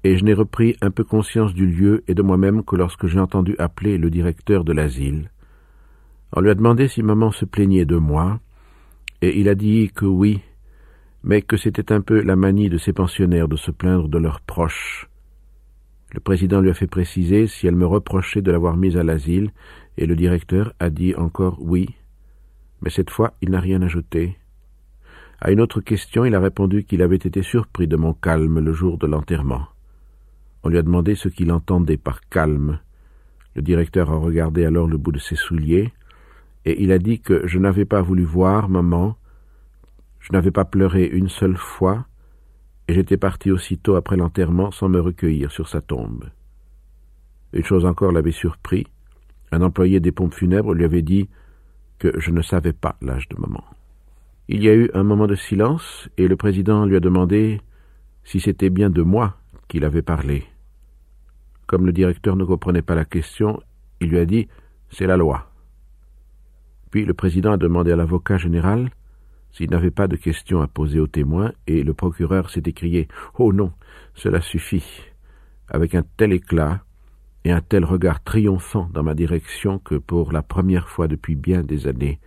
et 0.04 0.16
je 0.16 0.24
n'ai 0.24 0.34
repris 0.34 0.76
un 0.80 0.90
peu 0.90 1.04
conscience 1.04 1.54
du 1.54 1.66
lieu 1.66 2.04
et 2.08 2.14
de 2.14 2.22
moi-même 2.22 2.64
que 2.64 2.76
lorsque 2.76 3.06
j'ai 3.06 3.20
entendu 3.20 3.54
appeler 3.58 3.98
le 3.98 4.10
directeur 4.10 4.64
de 4.64 4.72
l'asile. 4.72 5.30
On 6.32 6.40
lui 6.40 6.50
a 6.50 6.54
demandé 6.54 6.88
si 6.88 7.02
maman 7.02 7.30
se 7.30 7.44
plaignait 7.44 7.84
de 7.84 7.96
moi, 7.96 8.40
et 9.20 9.38
il 9.38 9.48
a 9.48 9.54
dit 9.54 9.90
que 9.94 10.06
oui, 10.06 10.40
mais 11.24 11.42
que 11.42 11.56
c'était 11.56 11.92
un 11.92 12.00
peu 12.00 12.22
la 12.22 12.36
manie 12.36 12.68
de 12.68 12.78
ces 12.78 12.92
pensionnaires 12.92 13.48
de 13.48 13.56
se 13.56 13.70
plaindre 13.70 14.08
de 14.08 14.18
leurs 14.18 14.40
proches. 14.40 15.08
Le 16.12 16.20
président 16.20 16.60
lui 16.60 16.70
a 16.70 16.74
fait 16.74 16.86
préciser 16.86 17.46
si 17.46 17.66
elle 17.66 17.74
me 17.74 17.86
reprochait 17.86 18.42
de 18.42 18.52
l'avoir 18.52 18.76
mise 18.76 18.98
à 18.98 19.02
l'asile, 19.02 19.50
et 19.96 20.06
le 20.06 20.14
directeur 20.14 20.74
a 20.78 20.90
dit 20.90 21.14
encore 21.14 21.56
oui, 21.60 21.88
mais 22.82 22.90
cette 22.90 23.10
fois 23.10 23.34
il 23.40 23.50
n'a 23.50 23.60
rien 23.60 23.80
ajouté. 23.80 24.36
À 25.40 25.50
une 25.50 25.60
autre 25.60 25.80
question, 25.80 26.24
il 26.24 26.34
a 26.34 26.40
répondu 26.40 26.84
qu'il 26.84 27.02
avait 27.02 27.16
été 27.16 27.42
surpris 27.42 27.88
de 27.88 27.96
mon 27.96 28.12
calme 28.12 28.60
le 28.60 28.72
jour 28.72 28.98
de 28.98 29.06
l'enterrement. 29.06 29.66
On 30.62 30.68
lui 30.68 30.78
a 30.78 30.82
demandé 30.82 31.14
ce 31.14 31.28
qu'il 31.28 31.50
entendait 31.50 31.96
par 31.96 32.20
calme. 32.28 32.78
Le 33.56 33.62
directeur 33.62 34.10
a 34.10 34.16
regardé 34.16 34.64
alors 34.64 34.86
le 34.86 34.98
bout 34.98 35.12
de 35.12 35.18
ses 35.18 35.34
souliers, 35.34 35.92
et 36.64 36.82
il 36.82 36.92
a 36.92 36.98
dit 36.98 37.20
que 37.20 37.46
je 37.46 37.58
n'avais 37.58 37.84
pas 37.86 38.02
voulu 38.02 38.22
voir 38.22 38.68
maman, 38.68 39.16
je 40.20 40.32
n'avais 40.32 40.52
pas 40.52 40.64
pleuré 40.64 41.06
une 41.06 41.28
seule 41.28 41.56
fois, 41.56 42.06
j'étais 42.92 43.16
parti 43.16 43.50
aussitôt 43.50 43.96
après 43.96 44.16
l'enterrement 44.16 44.70
sans 44.70 44.88
me 44.88 45.00
recueillir 45.00 45.50
sur 45.50 45.68
sa 45.68 45.80
tombe. 45.80 46.30
Une 47.52 47.64
chose 47.64 47.84
encore 47.84 48.12
l'avait 48.12 48.32
surpris. 48.32 48.86
Un 49.50 49.62
employé 49.62 50.00
des 50.00 50.12
pompes 50.12 50.34
funèbres 50.34 50.74
lui 50.74 50.84
avait 50.84 51.02
dit 51.02 51.28
que 51.98 52.18
je 52.18 52.30
ne 52.30 52.42
savais 52.42 52.72
pas 52.72 52.96
l'âge 53.02 53.28
de 53.28 53.36
maman. 53.38 53.62
Il 54.48 54.62
y 54.62 54.68
a 54.68 54.74
eu 54.74 54.90
un 54.94 55.02
moment 55.02 55.26
de 55.26 55.36
silence, 55.36 56.08
et 56.18 56.26
le 56.26 56.36
président 56.36 56.84
lui 56.84 56.96
a 56.96 57.00
demandé 57.00 57.60
si 58.24 58.40
c'était 58.40 58.70
bien 58.70 58.90
de 58.90 59.02
moi 59.02 59.36
qu'il 59.68 59.84
avait 59.84 60.02
parlé. 60.02 60.44
Comme 61.66 61.86
le 61.86 61.92
directeur 61.92 62.36
ne 62.36 62.44
comprenait 62.44 62.82
pas 62.82 62.94
la 62.94 63.04
question, 63.04 63.62
il 64.00 64.08
lui 64.08 64.18
a 64.18 64.24
dit 64.24 64.48
C'est 64.90 65.06
la 65.06 65.16
loi. 65.16 65.50
Puis 66.90 67.04
le 67.04 67.14
président 67.14 67.52
a 67.52 67.56
demandé 67.56 67.92
à 67.92 67.96
l'avocat 67.96 68.36
général 68.36 68.90
s'il 69.52 69.70
n'avait 69.70 69.90
pas 69.90 70.08
de 70.08 70.16
questions 70.16 70.62
à 70.62 70.66
poser 70.66 70.98
aux 70.98 71.06
témoins, 71.06 71.52
et 71.66 71.82
le 71.82 71.94
procureur 71.94 72.50
s'est 72.50 72.62
écrié 72.64 73.08
Oh 73.38 73.52
non, 73.52 73.72
cela 74.14 74.40
suffit, 74.40 75.02
avec 75.68 75.94
un 75.94 76.04
tel 76.16 76.32
éclat 76.32 76.84
et 77.44 77.52
un 77.52 77.60
tel 77.60 77.84
regard 77.84 78.22
triomphant 78.22 78.88
dans 78.92 79.02
ma 79.02 79.14
direction 79.14 79.78
que 79.78 79.96
pour 79.96 80.32
la 80.32 80.42
première 80.42 80.88
fois 80.88 81.08
depuis 81.08 81.34
bien 81.34 81.62
des 81.62 81.86
années, 81.86 82.18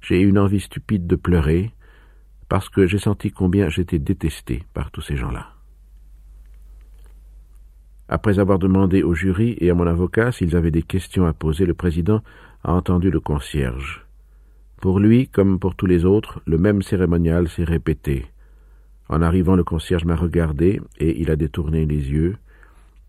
j'ai 0.00 0.20
eu 0.20 0.28
une 0.28 0.38
envie 0.38 0.60
stupide 0.60 1.06
de 1.06 1.16
pleurer, 1.16 1.72
parce 2.48 2.68
que 2.68 2.86
j'ai 2.86 2.98
senti 2.98 3.30
combien 3.30 3.68
j'étais 3.68 3.98
détesté 3.98 4.64
par 4.74 4.90
tous 4.90 5.00
ces 5.00 5.16
gens-là. 5.16 5.54
Après 8.08 8.38
avoir 8.38 8.58
demandé 8.58 9.02
au 9.02 9.14
jury 9.14 9.56
et 9.60 9.70
à 9.70 9.74
mon 9.74 9.86
avocat 9.86 10.30
s'ils 10.30 10.56
avaient 10.56 10.70
des 10.70 10.82
questions 10.82 11.26
à 11.26 11.32
poser, 11.32 11.64
le 11.64 11.74
président 11.74 12.22
a 12.62 12.72
entendu 12.72 13.10
le 13.10 13.20
concierge. 13.20 14.03
Pour 14.80 14.98
lui, 14.98 15.28
comme 15.28 15.58
pour 15.58 15.74
tous 15.74 15.86
les 15.86 16.04
autres, 16.04 16.40
le 16.46 16.58
même 16.58 16.82
cérémonial 16.82 17.48
s'est 17.48 17.64
répété. 17.64 18.26
En 19.08 19.22
arrivant, 19.22 19.56
le 19.56 19.64
concierge 19.64 20.04
m'a 20.04 20.16
regardé 20.16 20.80
et 20.98 21.20
il 21.20 21.30
a 21.30 21.36
détourné 21.36 21.86
les 21.86 22.10
yeux. 22.10 22.36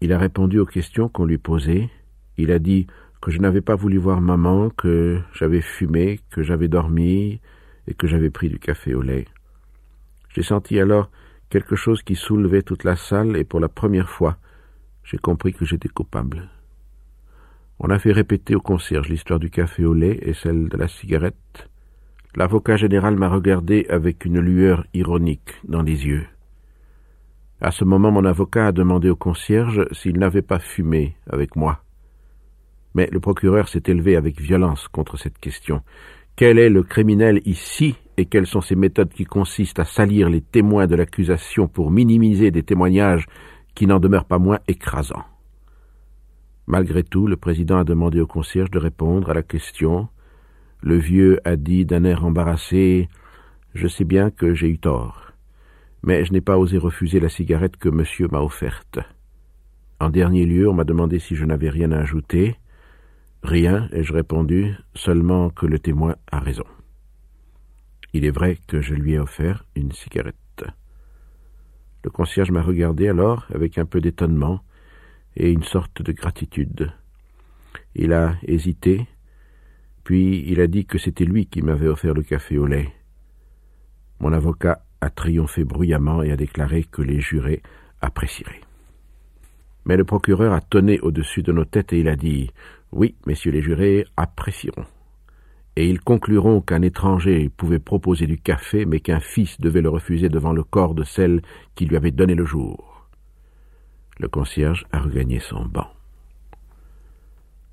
Il 0.01 0.13
a 0.13 0.17
répondu 0.17 0.59
aux 0.59 0.65
questions 0.65 1.09
qu'on 1.09 1.25
lui 1.25 1.37
posait. 1.37 1.89
Il 2.37 2.51
a 2.51 2.59
dit 2.59 2.87
que 3.21 3.31
je 3.31 3.39
n'avais 3.39 3.61
pas 3.61 3.75
voulu 3.75 3.97
voir 3.97 4.21
maman, 4.21 4.69
que 4.69 5.19
j'avais 5.33 5.61
fumé, 5.61 6.19
que 6.29 6.43
j'avais 6.43 6.67
dormi 6.67 7.39
et 7.87 7.93
que 7.93 8.07
j'avais 8.07 8.29
pris 8.29 8.49
du 8.49 8.59
café 8.59 8.93
au 8.93 9.01
lait. 9.01 9.25
J'ai 10.29 10.43
senti 10.43 10.79
alors 10.79 11.09
quelque 11.49 11.75
chose 11.75 12.03
qui 12.03 12.15
soulevait 12.15 12.61
toute 12.61 12.83
la 12.83 12.95
salle 12.95 13.37
et 13.37 13.43
pour 13.43 13.59
la 13.59 13.69
première 13.69 14.09
fois, 14.09 14.37
j'ai 15.03 15.17
compris 15.17 15.53
que 15.53 15.65
j'étais 15.65 15.89
coupable. 15.89 16.49
On 17.79 17.89
a 17.89 17.99
fait 17.99 18.13
répéter 18.13 18.55
au 18.55 18.61
concierge 18.61 19.09
l'histoire 19.09 19.39
du 19.39 19.49
café 19.49 19.85
au 19.85 19.93
lait 19.93 20.17
et 20.21 20.33
celle 20.33 20.69
de 20.69 20.77
la 20.77 20.87
cigarette. 20.87 21.69
L'avocat 22.35 22.77
général 22.77 23.15
m'a 23.15 23.29
regardé 23.29 23.85
avec 23.89 24.25
une 24.25 24.39
lueur 24.39 24.85
ironique 24.93 25.55
dans 25.67 25.81
les 25.81 26.05
yeux. 26.05 26.25
À 27.61 27.71
ce 27.71 27.83
moment, 27.83 28.11
mon 28.11 28.25
avocat 28.25 28.67
a 28.67 28.71
demandé 28.71 29.09
au 29.09 29.15
concierge 29.15 29.85
s'il 29.91 30.19
n'avait 30.19 30.41
pas 30.41 30.59
fumé 30.59 31.15
avec 31.29 31.55
moi. 31.55 31.81
Mais 32.93 33.09
le 33.11 33.19
procureur 33.19 33.67
s'est 33.67 33.83
élevé 33.87 34.15
avec 34.15 34.39
violence 34.39 34.87
contre 34.87 35.17
cette 35.17 35.39
question. 35.39 35.81
Quel 36.35 36.59
est 36.59 36.69
le 36.69 36.83
criminel 36.83 37.41
ici 37.45 37.95
et 38.17 38.25
quelles 38.25 38.47
sont 38.47 38.61
ces 38.61 38.75
méthodes 38.75 39.13
qui 39.13 39.25
consistent 39.25 39.79
à 39.79 39.85
salir 39.85 40.29
les 40.29 40.41
témoins 40.41 40.87
de 40.87 40.95
l'accusation 40.95 41.67
pour 41.67 41.91
minimiser 41.91 42.51
des 42.51 42.63
témoignages 42.63 43.25
qui 43.73 43.87
n'en 43.87 43.99
demeurent 43.99 44.25
pas 44.25 44.39
moins 44.39 44.59
écrasants? 44.67 45.23
Malgré 46.67 47.03
tout, 47.03 47.27
le 47.27 47.37
président 47.37 47.77
a 47.77 47.83
demandé 47.83 48.19
au 48.19 48.27
concierge 48.27 48.71
de 48.71 48.79
répondre 48.79 49.29
à 49.29 49.33
la 49.33 49.43
question. 49.43 50.09
Le 50.81 50.97
vieux 50.97 51.39
a 51.45 51.55
dit 51.55 51.85
d'un 51.85 52.03
air 52.03 52.25
embarrassé 52.25 53.07
Je 53.73 53.87
sais 53.87 54.05
bien 54.05 54.31
que 54.31 54.53
j'ai 54.53 54.69
eu 54.69 54.79
tort, 54.79 55.31
mais 56.01 56.25
je 56.25 56.33
n'ai 56.33 56.41
pas 56.41 56.57
osé 56.57 56.77
refuser 56.77 57.19
la 57.19 57.29
cigarette 57.29 57.77
que 57.77 57.89
monsieur 57.89 58.27
m'a 58.31 58.41
offerte. 58.41 58.99
En 59.99 60.09
dernier 60.09 60.45
lieu, 60.45 60.67
on 60.67 60.73
m'a 60.73 60.83
demandé 60.83 61.19
si 61.19 61.35
je 61.35 61.45
n'avais 61.45 61.69
rien 61.69 61.91
à 61.91 61.99
ajouter. 61.99 62.55
Rien, 63.43 63.87
ai-je 63.91 64.11
répondu, 64.11 64.75
seulement 64.95 65.49
que 65.49 65.67
le 65.67 65.79
témoin 65.79 66.15
a 66.31 66.39
raison. 66.39 66.65
Il 68.13 68.25
est 68.25 68.31
vrai 68.31 68.57
que 68.67 68.81
je 68.81 68.95
lui 68.95 69.13
ai 69.13 69.19
offert 69.19 69.65
une 69.75 69.91
cigarette. 69.91 70.63
Le 72.03 72.09
concierge 72.09 72.51
m'a 72.51 72.61
regardé 72.61 73.07
alors 73.07 73.45
avec 73.53 73.77
un 73.77 73.85
peu 73.85 74.01
d'étonnement, 74.01 74.61
et 75.35 75.51
une 75.51 75.63
sorte 75.63 76.01
de 76.01 76.11
gratitude. 76.11 76.91
Il 77.95 78.13
a 78.13 78.35
hésité, 78.43 79.07
puis 80.03 80.43
il 80.47 80.61
a 80.61 80.67
dit 80.67 80.85
que 80.85 80.97
c'était 80.97 81.25
lui 81.25 81.47
qui 81.47 81.61
m'avait 81.61 81.87
offert 81.87 82.13
le 82.13 82.23
café 82.23 82.57
au 82.57 82.65
lait. 82.65 82.93
Mon 84.19 84.33
avocat 84.33 84.83
a 85.01 85.09
triomphé 85.09 85.63
bruyamment 85.63 86.23
et 86.23 86.31
a 86.31 86.37
déclaré 86.37 86.83
que 86.83 87.01
les 87.01 87.19
jurés 87.19 87.61
apprécieraient. 88.01 88.61
Mais 89.85 89.97
le 89.97 90.03
procureur 90.03 90.53
a 90.53 90.61
tonné 90.61 90.99
au-dessus 90.99 91.43
de 91.43 91.51
nos 91.51 91.65
têtes 91.65 91.93
et 91.93 91.99
il 91.99 92.07
a 92.07 92.15
dit 92.15 92.51
Oui, 92.91 93.15
messieurs 93.25 93.51
les 93.51 93.61
jurés 93.61 94.05
apprécieront. 94.17 94.85
Et 95.75 95.89
ils 95.89 95.99
concluront 95.99 96.61
qu'un 96.61 96.81
étranger 96.81 97.49
pouvait 97.49 97.79
proposer 97.79 98.27
du 98.27 98.37
café, 98.37 98.85
mais 98.85 99.01
qu'un 99.01 99.19
fils 99.19 99.59
devait 99.59 99.81
le 99.81 99.89
refuser 99.89 100.29
devant 100.29 100.53
le 100.53 100.63
corps 100.63 100.95
de 100.95 101.03
celle 101.03 101.41
qui 101.75 101.85
lui 101.85 101.97
avait 101.97 102.11
donné 102.11 102.33
le 102.33 102.45
jour. 102.45 102.94
Le 104.17 104.29
concierge 104.29 104.85
a 104.91 104.99
regagné 104.99 105.39
son 105.39 105.65
banc. 105.65 105.91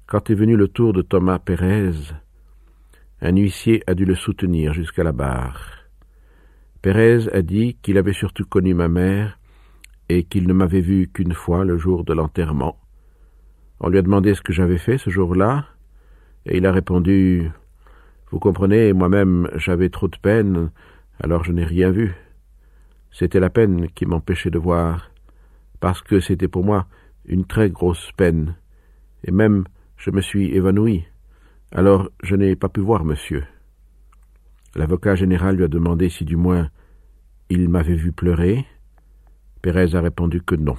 Quand 0.07 0.29
est 0.29 0.35
venu 0.35 0.57
le 0.57 0.67
tour 0.67 0.93
de 0.93 1.01
Thomas 1.01 1.39
Pérez, 1.39 1.93
Un 3.21 3.37
huissier 3.37 3.85
a 3.87 3.95
dû 3.95 4.05
le 4.05 4.17
soutenir 4.17 4.75
jusqu'à 4.75 5.05
la 5.05 5.13
barre. 5.13 5.85
Pérez 6.83 7.29
a 7.33 7.43
dit 7.43 7.77
qu'il 7.81 7.97
avait 7.97 8.13
surtout 8.13 8.45
connu 8.45 8.75
ma 8.75 8.89
mère 8.89 9.39
et 10.09 10.25
qu'il 10.25 10.49
ne 10.49 10.53
m'avait 10.53 10.81
vu 10.81 11.07
qu'une 11.07 11.33
fois 11.33 11.65
le 11.65 11.79
jour 11.79 12.05
de 12.05 12.13
l'enterrement. 12.13 12.77
On 13.79 13.89
lui 13.89 13.99
a 13.99 14.03
demandé 14.03 14.35
ce 14.35 14.43
que 14.43 14.53
j'avais 14.53 14.79
fait 14.79 14.99
ce 14.99 15.11
jour-là, 15.11 15.67
et 16.45 16.57
il 16.57 16.67
a 16.67 16.73
répondu 16.73 17.53
Vous 18.33 18.41
comprenez, 18.41 18.93
moi-même 18.93 19.49
j'avais 19.55 19.91
trop 19.91 20.09
de 20.09 20.17
peine, 20.17 20.73
alors 21.21 21.45
je 21.45 21.53
n'ai 21.53 21.65
rien 21.65 21.93
vu. 21.93 22.17
C'était 23.13 23.41
la 23.41 23.51
peine 23.51 23.89
qui 23.91 24.07
m'empêchait 24.07 24.51
de 24.51 24.59
voir, 24.59 25.12
parce 25.83 26.01
que 26.01 26.21
c'était 26.21 26.47
pour 26.47 26.65
moi 26.65 26.87
une 27.25 27.45
très 27.45 27.69
grosse 27.69 28.13
peine, 28.17 28.55
et 29.25 29.33
même 29.33 29.65
je 29.97 30.13
me 30.13 30.21
suis 30.21 30.55
évanoui. 30.55 31.05
Alors 31.73 32.09
je 32.23 32.37
n'ai 32.37 32.55
pas 32.55 32.69
pu 32.69 32.81
voir 32.81 33.05
monsieur. 33.05 33.45
L'avocat 34.77 35.17
général 35.17 35.57
lui 35.57 35.65
a 35.65 35.69
demandé 35.69 36.09
si 36.09 36.25
du 36.25 36.37
moins 36.37 36.71
il 37.51 37.69
m'avait 37.69 37.97
vu 37.97 38.13
pleurer. 38.13 38.65
Pérez 39.61 39.97
a 39.97 40.01
répondu 40.01 40.41
que 40.41 40.55
non. 40.55 40.77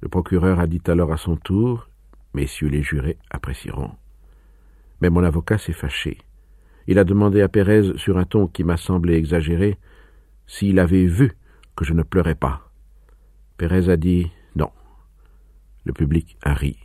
Le 0.00 0.08
procureur 0.08 0.58
a 0.58 0.66
dit 0.66 0.82
alors 0.86 1.12
à 1.12 1.18
son 1.18 1.36
tour 1.36 1.86
Messieurs 2.32 2.68
les 2.68 2.82
jurés 2.82 3.18
apprécieront. 3.28 3.92
Mais 5.02 5.10
mon 5.10 5.22
avocat 5.22 5.58
s'est 5.58 5.74
fâché. 5.74 6.16
Il 6.86 6.98
a 6.98 7.04
demandé 7.04 7.42
à 7.42 7.48
Pérez, 7.48 7.92
sur 7.96 8.16
un 8.16 8.24
ton 8.24 8.46
qui 8.46 8.64
m'a 8.64 8.78
semblé 8.78 9.16
exagéré, 9.16 9.78
s'il 10.46 10.78
avait 10.78 11.04
vu 11.04 11.36
que 11.76 11.84
je 11.84 11.92
ne 11.92 12.02
pleurais 12.02 12.34
pas. 12.34 12.63
Pérez 13.56 13.88
a 13.88 13.96
dit 13.96 14.30
non. 14.56 14.70
Le 15.84 15.92
public 15.92 16.36
a 16.42 16.54
ri. 16.54 16.76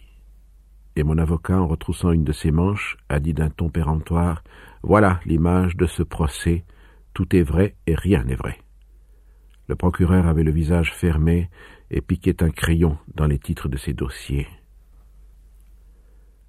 Et 0.95 1.03
mon 1.03 1.17
avocat, 1.17 1.59
en 1.59 1.67
retroussant 1.67 2.11
une 2.11 2.23
de 2.23 2.31
ses 2.31 2.51
manches, 2.51 2.97
a 3.09 3.19
dit 3.19 3.33
d'un 3.33 3.49
ton 3.49 3.69
péremptoire 3.69 4.43
Voilà 4.83 5.19
l'image 5.25 5.75
de 5.75 5.87
ce 5.87 6.03
procès. 6.03 6.65
Tout 7.13 7.35
est 7.35 7.41
vrai 7.41 7.75
et 7.87 7.95
rien 7.95 8.23
n'est 8.23 8.35
vrai. 8.35 8.59
Le 9.67 9.75
procureur 9.75 10.27
avait 10.27 10.43
le 10.43 10.51
visage 10.51 10.93
fermé 10.93 11.49
et 11.89 12.01
piquait 12.01 12.43
un 12.43 12.49
crayon 12.49 12.97
dans 13.15 13.25
les 13.25 13.39
titres 13.39 13.67
de 13.67 13.77
ses 13.77 13.93
dossiers. 13.93 14.47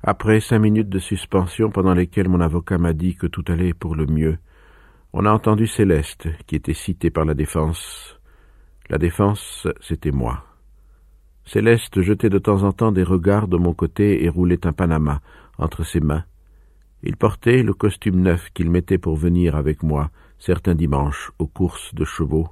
Après 0.02 0.40
cinq 0.40 0.58
minutes 0.58 0.88
de 0.88 0.98
suspension 0.98 1.70
pendant 1.70 1.94
lesquelles 1.94 2.28
mon 2.28 2.40
avocat 2.40 2.78
m'a 2.78 2.92
dit 2.92 3.16
que 3.16 3.26
tout 3.26 3.44
allait 3.48 3.74
pour 3.74 3.94
le 3.94 4.06
mieux, 4.06 4.38
on 5.12 5.26
a 5.26 5.32
entendu 5.32 5.66
Céleste, 5.66 6.28
qui 6.46 6.56
était 6.56 6.74
citée 6.74 7.10
par 7.10 7.24
la 7.24 7.34
défense. 7.34 8.19
La 8.90 8.98
défense, 8.98 9.68
c'était 9.80 10.10
moi. 10.10 10.42
Céleste 11.44 12.00
jetait 12.00 12.28
de 12.28 12.40
temps 12.40 12.64
en 12.64 12.72
temps 12.72 12.90
des 12.90 13.04
regards 13.04 13.46
de 13.46 13.56
mon 13.56 13.72
côté 13.72 14.24
et 14.24 14.28
roulait 14.28 14.66
un 14.66 14.72
panama 14.72 15.20
entre 15.58 15.84
ses 15.84 16.00
mains. 16.00 16.24
Il 17.04 17.16
portait 17.16 17.62
le 17.62 17.72
costume 17.72 18.20
neuf 18.20 18.50
qu'il 18.52 18.68
mettait 18.68 18.98
pour 18.98 19.14
venir 19.14 19.54
avec 19.54 19.84
moi 19.84 20.10
certains 20.40 20.74
dimanches 20.74 21.30
aux 21.38 21.46
courses 21.46 21.94
de 21.94 22.04
chevaux. 22.04 22.48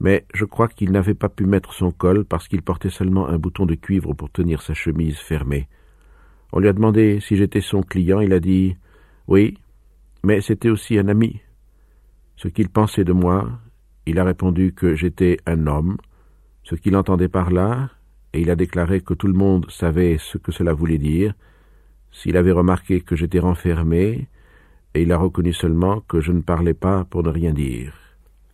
Mais 0.00 0.24
je 0.32 0.46
crois 0.46 0.68
qu'il 0.68 0.90
n'avait 0.90 1.12
pas 1.12 1.28
pu 1.28 1.44
mettre 1.44 1.74
son 1.74 1.92
col 1.92 2.24
parce 2.24 2.48
qu'il 2.48 2.62
portait 2.62 2.88
seulement 2.88 3.28
un 3.28 3.36
bouton 3.36 3.66
de 3.66 3.74
cuivre 3.74 4.14
pour 4.14 4.30
tenir 4.30 4.62
sa 4.62 4.72
chemise 4.72 5.18
fermée. 5.18 5.68
On 6.52 6.60
lui 6.60 6.68
a 6.68 6.72
demandé 6.72 7.20
si 7.20 7.36
j'étais 7.36 7.60
son 7.60 7.82
client, 7.82 8.20
il 8.20 8.32
a 8.32 8.40
dit 8.40 8.78
Oui, 9.28 9.58
mais 10.24 10.40
c'était 10.40 10.70
aussi 10.70 10.98
un 10.98 11.08
ami. 11.08 11.42
Ce 12.36 12.48
qu'il 12.48 12.70
pensait 12.70 13.04
de 13.04 13.12
moi, 13.12 13.60
il 14.06 14.18
a 14.18 14.24
répondu 14.24 14.72
que 14.72 14.94
j'étais 14.94 15.38
un 15.46 15.66
homme, 15.66 15.96
ce 16.64 16.74
qu'il 16.74 16.96
entendait 16.96 17.28
par 17.28 17.50
là, 17.50 17.90
et 18.32 18.40
il 18.40 18.50
a 18.50 18.56
déclaré 18.56 19.00
que 19.00 19.14
tout 19.14 19.26
le 19.26 19.34
monde 19.34 19.70
savait 19.70 20.16
ce 20.18 20.38
que 20.38 20.52
cela 20.52 20.72
voulait 20.72 20.98
dire, 20.98 21.34
s'il 22.10 22.36
avait 22.36 22.52
remarqué 22.52 23.00
que 23.00 23.16
j'étais 23.16 23.38
renfermé, 23.38 24.28
et 24.94 25.02
il 25.02 25.12
a 25.12 25.16
reconnu 25.16 25.52
seulement 25.52 26.00
que 26.00 26.20
je 26.20 26.32
ne 26.32 26.42
parlais 26.42 26.74
pas 26.74 27.04
pour 27.04 27.22
ne 27.22 27.30
rien 27.30 27.52
dire. 27.52 27.94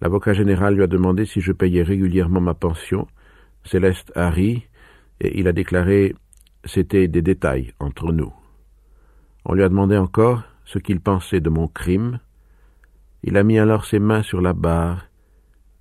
L'avocat 0.01 0.33
général 0.33 0.75
lui 0.75 0.83
a 0.83 0.87
demandé 0.87 1.27
si 1.27 1.41
je 1.41 1.53
payais 1.53 1.83
régulièrement 1.83 2.41
ma 2.41 2.55
pension. 2.55 3.09
Céleste 3.65 4.13
a 4.15 4.31
ri, 4.31 4.67
et 5.21 5.39
il 5.39 5.49
a 5.49 5.53
déclaré 5.53 6.15
c'était 6.65 7.09
des 7.09 7.23
détails 7.23 7.73
entre 7.81 8.13
nous. 8.13 8.33
On 9.45 9.55
lui 9.55 9.63
a 9.63 9.69
demandé 9.69 9.97
encore 9.97 10.43
ce 10.65 10.79
qu'il 10.79 11.01
pensait 11.01 11.41
de 11.41 11.51
mon 11.51 11.67
crime. 11.67 12.21
Il 13.23 13.37
a 13.37 13.43
mis 13.43 13.59
alors 13.59 13.85
ses 13.87 13.99
mains 13.99 14.23
sur 14.23 14.41
la 14.41 14.53
barre, 14.53 15.08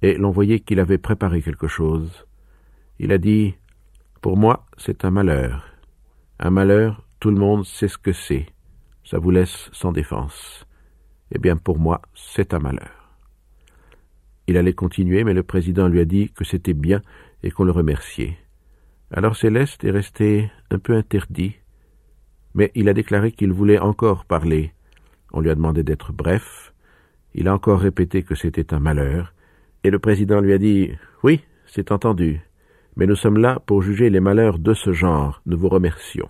et 0.02 0.16
l'on 0.16 0.32
voyait 0.32 0.60
qu'il 0.60 0.80
avait 0.80 0.98
préparé 0.98 1.42
quelque 1.42 1.68
chose. 1.68 2.26
Il 3.00 3.12
a 3.12 3.18
dit 3.18 3.56
Pour 4.22 4.38
moi, 4.38 4.66
c'est 4.78 5.06
un 5.06 5.12
malheur. 5.12 5.66
Un 6.40 6.52
malheur, 6.52 7.04
tout 7.20 7.32
le 7.32 7.38
monde 7.38 7.66
sait 7.66 7.88
ce 7.88 7.98
que 7.98 8.14
c'est. 8.14 8.46
Ça 9.04 9.20
vous 9.20 9.32
laisse 9.32 9.70
sans 9.72 9.92
défense. 9.92 10.66
Eh 11.32 11.40
bien, 11.40 11.58
pour 11.58 11.80
moi, 11.80 12.02
c'est 12.14 12.54
un 12.54 12.60
malheur. 12.60 13.18
Il 14.48 14.58
allait 14.58 14.74
continuer, 14.74 15.24
mais 15.24 15.34
le 15.34 15.44
président 15.44 15.88
lui 15.88 16.00
a 16.00 16.06
dit 16.06 16.30
que 16.30 16.46
c'était 16.46 16.74
bien 16.74 17.02
et 17.44 17.52
qu'on 17.52 17.66
le 17.66 17.72
remerciait. 17.72 18.38
Alors 19.12 19.36
Céleste 19.36 19.84
est 19.84 19.92
resté 19.92 20.52
un 20.70 20.80
peu 20.80 20.96
interdit, 20.96 21.56
mais 22.54 22.72
il 22.76 22.90
a 22.90 22.94
déclaré 22.94 23.32
qu'il 23.32 23.52
voulait 23.52 23.80
encore 23.80 24.26
parler. 24.26 24.74
On 25.32 25.42
lui 25.42 25.50
a 25.50 25.56
demandé 25.56 25.84
d'être 25.84 26.14
bref. 26.14 26.74
Il 27.34 27.48
a 27.48 27.54
encore 27.54 27.80
répété 27.80 28.24
que 28.24 28.36
c'était 28.36 28.74
un 28.74 28.80
malheur, 28.80 29.34
et 29.88 29.90
le 29.90 30.00
président 30.00 30.42
lui 30.42 30.52
a 30.52 30.58
dit 30.58 30.92
Oui, 31.24 31.40
c'est 31.66 31.94
entendu, 31.94 32.42
mais 32.98 33.08
nous 33.08 33.16
sommes 33.16 33.38
là 33.38 33.62
pour 33.66 33.82
juger 33.82 34.10
les 34.10 34.20
malheurs 34.20 34.60
de 34.60 34.74
ce 34.74 34.92
genre. 34.92 35.42
Nous 35.46 35.58
vous 35.58 35.70
remercions. 35.70 36.28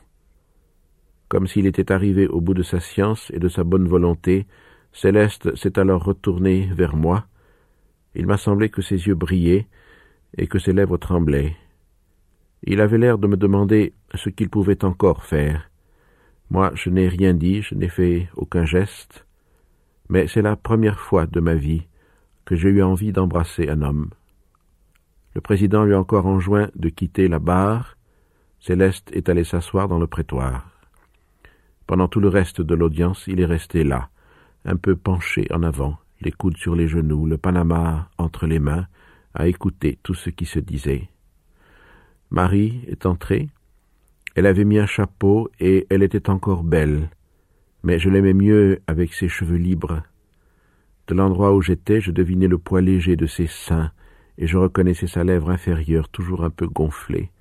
Comme 1.27 1.47
s'il 1.47 1.65
était 1.65 1.91
arrivé 1.91 2.27
au 2.27 2.39
bout 2.39 2.53
de 2.53 2.61
sa 2.61 2.79
science 2.79 3.31
et 3.33 3.39
de 3.39 3.49
sa 3.49 3.63
bonne 3.63 3.87
volonté, 3.87 4.45
Céleste 4.93 5.55
s'est 5.55 5.79
alors 5.79 6.03
retourné 6.03 6.69
vers 6.71 6.95
moi. 6.95 7.25
Il 8.13 8.27
m'a 8.27 8.37
semblé 8.37 8.69
que 8.69 8.83
ses 8.83 9.07
yeux 9.07 9.15
brillaient 9.15 9.67
et 10.37 10.45
que 10.45 10.59
ses 10.59 10.71
lèvres 10.71 10.97
tremblaient. 10.97 11.55
Il 12.61 12.79
avait 12.79 12.99
l'air 12.99 13.17
de 13.17 13.25
me 13.25 13.37
demander 13.37 13.93
ce 14.13 14.29
qu'il 14.29 14.49
pouvait 14.49 14.85
encore 14.85 15.23
faire. 15.23 15.71
Moi, 16.51 16.71
je 16.75 16.91
n'ai 16.91 17.07
rien 17.07 17.33
dit, 17.33 17.63
je 17.63 17.73
n'ai 17.73 17.89
fait 17.89 18.29
aucun 18.35 18.65
geste, 18.65 19.25
mais 20.09 20.27
c'est 20.27 20.43
la 20.43 20.55
première 20.55 20.99
fois 20.99 21.25
de 21.25 21.39
ma 21.39 21.55
vie 21.55 21.87
que 22.47 22.55
j'ai 22.55 22.69
eu 22.69 22.81
envie 22.81 23.11
d'embrasser 23.11 23.67
un 23.67 23.81
homme. 23.81 24.09
Le 25.35 25.41
président 25.41 25.83
lui 25.83 25.93
a 25.93 25.99
encore 25.99 26.27
enjoint 26.27 26.69
de 26.75 26.87
quitter 26.87 27.27
la 27.27 27.39
barre. 27.39 27.97
Céleste 28.61 29.09
est 29.11 29.27
allé 29.27 29.43
s'asseoir 29.43 29.89
dans 29.89 29.99
le 29.99 30.07
prétoire. 30.07 30.71
Pendant 31.87 32.07
tout 32.07 32.21
le 32.21 32.29
reste 32.29 32.61
de 32.61 32.73
l'audience, 32.73 33.25
il 33.27 33.41
est 33.41 33.45
resté 33.45 33.83
là, 33.83 34.09
un 34.63 34.77
peu 34.77 34.95
penché 34.95 35.45
en 35.51 35.61
avant, 35.61 35.97
les 36.21 36.31
coudes 36.31 36.55
sur 36.55 36.73
les 36.73 36.87
genoux, 36.87 37.25
le 37.25 37.37
panama 37.37 38.09
entre 38.17 38.47
les 38.47 38.59
mains, 38.59 38.87
à 39.33 39.47
écouter 39.47 39.99
tout 40.01 40.13
ce 40.13 40.29
qui 40.29 40.45
se 40.45 40.59
disait. 40.59 41.09
Marie 42.31 42.81
est 42.87 43.05
entrée. 43.05 43.49
Elle 44.35 44.45
avait 44.45 44.65
mis 44.65 44.79
un 44.79 44.85
chapeau 44.85 45.49
et 45.59 45.85
elle 45.89 46.01
était 46.01 46.29
encore 46.29 46.63
belle, 46.63 47.09
mais 47.83 47.99
je 47.99 48.09
l'aimais 48.09 48.33
mieux 48.33 48.79
avec 48.87 49.13
ses 49.13 49.27
cheveux 49.27 49.57
libres. 49.57 50.01
De 51.07 51.15
l'endroit 51.15 51.53
où 51.55 51.61
j'étais, 51.61 52.01
je 52.01 52.11
devinais 52.11 52.49
le 52.49 52.57
poids 52.57 52.81
léger 52.81 53.15
de 53.15 53.27
ses 53.27 53.47
seins, 53.47 53.91
et 54.37 54.45
je 54.45 54.57
reconnaissais 54.57 55.07
sa 55.07 55.23
lèvre 55.23 55.49
inférieure 55.49 56.09
toujours 56.09 56.43
un 56.43 56.49
peu 56.49 56.67
gonflée. 56.67 57.31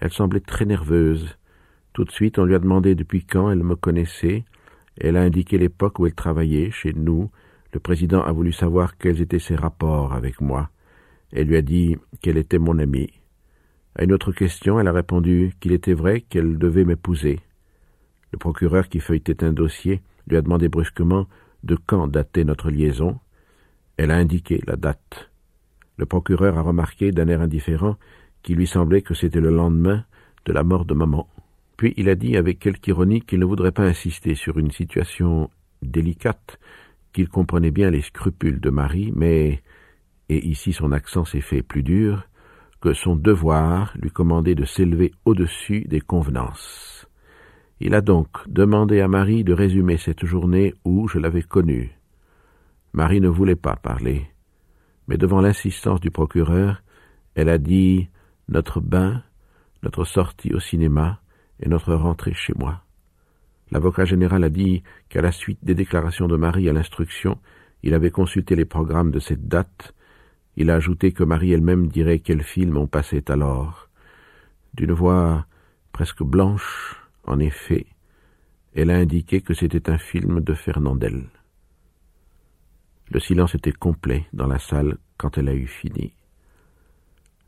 Elle 0.00 0.12
semblait 0.12 0.40
très 0.40 0.64
nerveuse. 0.64 1.36
Tout 1.92 2.04
de 2.04 2.10
suite, 2.10 2.38
on 2.38 2.44
lui 2.44 2.54
a 2.54 2.58
demandé 2.58 2.94
depuis 2.94 3.24
quand 3.24 3.50
elle 3.50 3.62
me 3.62 3.76
connaissait. 3.76 4.44
Elle 4.98 5.18
a 5.18 5.22
indiqué 5.22 5.58
l'époque 5.58 5.98
où 5.98 6.06
elle 6.06 6.14
travaillait, 6.14 6.70
chez 6.70 6.94
nous. 6.94 7.30
Le 7.74 7.80
président 7.80 8.22
a 8.22 8.32
voulu 8.32 8.50
savoir 8.50 8.96
quels 8.96 9.20
étaient 9.20 9.38
ses 9.38 9.56
rapports 9.56 10.14
avec 10.14 10.40
moi. 10.40 10.70
Elle 11.32 11.48
lui 11.48 11.56
a 11.56 11.62
dit 11.62 11.96
qu'elle 12.22 12.38
était 12.38 12.58
mon 12.58 12.78
amie. 12.78 13.12
À 13.94 14.04
une 14.04 14.12
autre 14.12 14.32
question, 14.32 14.80
elle 14.80 14.88
a 14.88 14.92
répondu 14.92 15.52
qu'il 15.60 15.72
était 15.72 15.92
vrai 15.92 16.22
qu'elle 16.22 16.58
devait 16.58 16.84
m'épouser. 16.84 17.40
Le 18.32 18.38
procureur 18.38 18.88
qui 18.88 19.00
feuilletait 19.00 19.44
un 19.44 19.52
dossier 19.52 20.00
lui 20.26 20.38
a 20.38 20.42
demandé 20.42 20.68
brusquement 20.68 21.26
de 21.64 21.76
quand 21.86 22.08
datait 22.08 22.44
notre 22.44 22.70
liaison. 22.70 23.18
Elle 23.96 24.10
a 24.10 24.16
indiqué 24.16 24.60
la 24.66 24.76
date. 24.76 25.30
Le 25.96 26.06
procureur 26.06 26.58
a 26.58 26.62
remarqué 26.62 27.12
d'un 27.12 27.28
air 27.28 27.40
indifférent 27.40 27.96
qu'il 28.42 28.56
lui 28.56 28.66
semblait 28.66 29.02
que 29.02 29.14
c'était 29.14 29.40
le 29.40 29.50
lendemain 29.50 30.04
de 30.44 30.52
la 30.52 30.64
mort 30.64 30.84
de 30.84 30.94
maman. 30.94 31.28
Puis 31.76 31.94
il 31.96 32.08
a 32.08 32.14
dit 32.14 32.36
avec 32.36 32.58
quelque 32.58 32.88
ironie 32.88 33.20
qu'il 33.20 33.40
ne 33.40 33.44
voudrait 33.44 33.72
pas 33.72 33.84
insister 33.84 34.34
sur 34.34 34.58
une 34.58 34.70
situation 34.70 35.50
délicate, 35.82 36.58
qu'il 37.12 37.28
comprenait 37.28 37.70
bien 37.70 37.90
les 37.90 38.02
scrupules 38.02 38.60
de 38.60 38.70
Marie, 38.70 39.12
mais, 39.14 39.62
et 40.28 40.46
ici 40.46 40.72
son 40.72 40.92
accent 40.92 41.24
s'est 41.24 41.40
fait 41.40 41.62
plus 41.62 41.82
dur, 41.82 42.26
que 42.80 42.94
son 42.94 43.16
devoir 43.16 43.92
lui 43.96 44.10
commandait 44.10 44.54
de 44.54 44.64
s'élever 44.64 45.12
au-dessus 45.24 45.82
des 45.82 46.00
convenances. 46.00 47.01
Il 47.84 47.96
a 47.96 48.00
donc 48.00 48.28
demandé 48.46 49.00
à 49.00 49.08
Marie 49.08 49.42
de 49.42 49.52
résumer 49.52 49.96
cette 49.96 50.24
journée 50.24 50.72
où 50.84 51.08
je 51.08 51.18
l'avais 51.18 51.42
connue. 51.42 51.90
Marie 52.92 53.20
ne 53.20 53.28
voulait 53.28 53.56
pas 53.56 53.74
parler, 53.74 54.28
mais 55.08 55.16
devant 55.16 55.40
l'insistance 55.40 55.98
du 55.98 56.12
procureur, 56.12 56.84
elle 57.34 57.48
a 57.48 57.58
dit 57.58 58.08
notre 58.46 58.78
bain, 58.78 59.24
notre 59.82 60.04
sortie 60.04 60.54
au 60.54 60.60
cinéma 60.60 61.22
et 61.58 61.68
notre 61.68 61.92
rentrée 61.92 62.34
chez 62.34 62.52
moi. 62.56 62.84
L'avocat 63.72 64.04
général 64.04 64.44
a 64.44 64.48
dit 64.48 64.84
qu'à 65.08 65.20
la 65.20 65.32
suite 65.32 65.58
des 65.64 65.74
déclarations 65.74 66.28
de 66.28 66.36
Marie 66.36 66.68
à 66.68 66.72
l'instruction, 66.72 67.40
il 67.82 67.94
avait 67.94 68.12
consulté 68.12 68.54
les 68.54 68.64
programmes 68.64 69.10
de 69.10 69.18
cette 69.18 69.48
date. 69.48 69.92
Il 70.54 70.70
a 70.70 70.76
ajouté 70.76 71.10
que 71.10 71.24
Marie 71.24 71.52
elle-même 71.52 71.88
dirait 71.88 72.20
quel 72.20 72.44
film 72.44 72.76
on 72.76 72.86
passait 72.86 73.28
alors. 73.28 73.88
D'une 74.72 74.92
voix 74.92 75.46
presque 75.90 76.22
blanche, 76.22 77.01
en 77.24 77.38
effet, 77.38 77.86
elle 78.74 78.90
a 78.90 78.96
indiqué 78.96 79.40
que 79.40 79.54
c'était 79.54 79.90
un 79.90 79.98
film 79.98 80.40
de 80.40 80.54
Fernandel. 80.54 81.24
Le 83.10 83.20
silence 83.20 83.54
était 83.54 83.72
complet 83.72 84.26
dans 84.32 84.46
la 84.46 84.58
salle 84.58 84.98
quand 85.18 85.36
elle 85.36 85.48
a 85.48 85.54
eu 85.54 85.66
fini. 85.66 86.14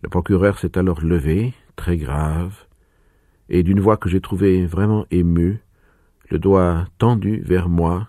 Le 0.02 0.10
procureur 0.10 0.58
s'est 0.58 0.76
alors 0.76 1.00
levé, 1.00 1.54
très 1.76 1.96
grave, 1.96 2.66
et 3.48 3.62
d'une 3.62 3.80
voix 3.80 3.96
que 3.96 4.08
j'ai 4.08 4.20
trouvée 4.20 4.66
vraiment 4.66 5.06
émue, 5.10 5.60
le 6.30 6.38
doigt 6.38 6.86
tendu 6.98 7.40
vers 7.40 7.68
moi, 7.68 8.08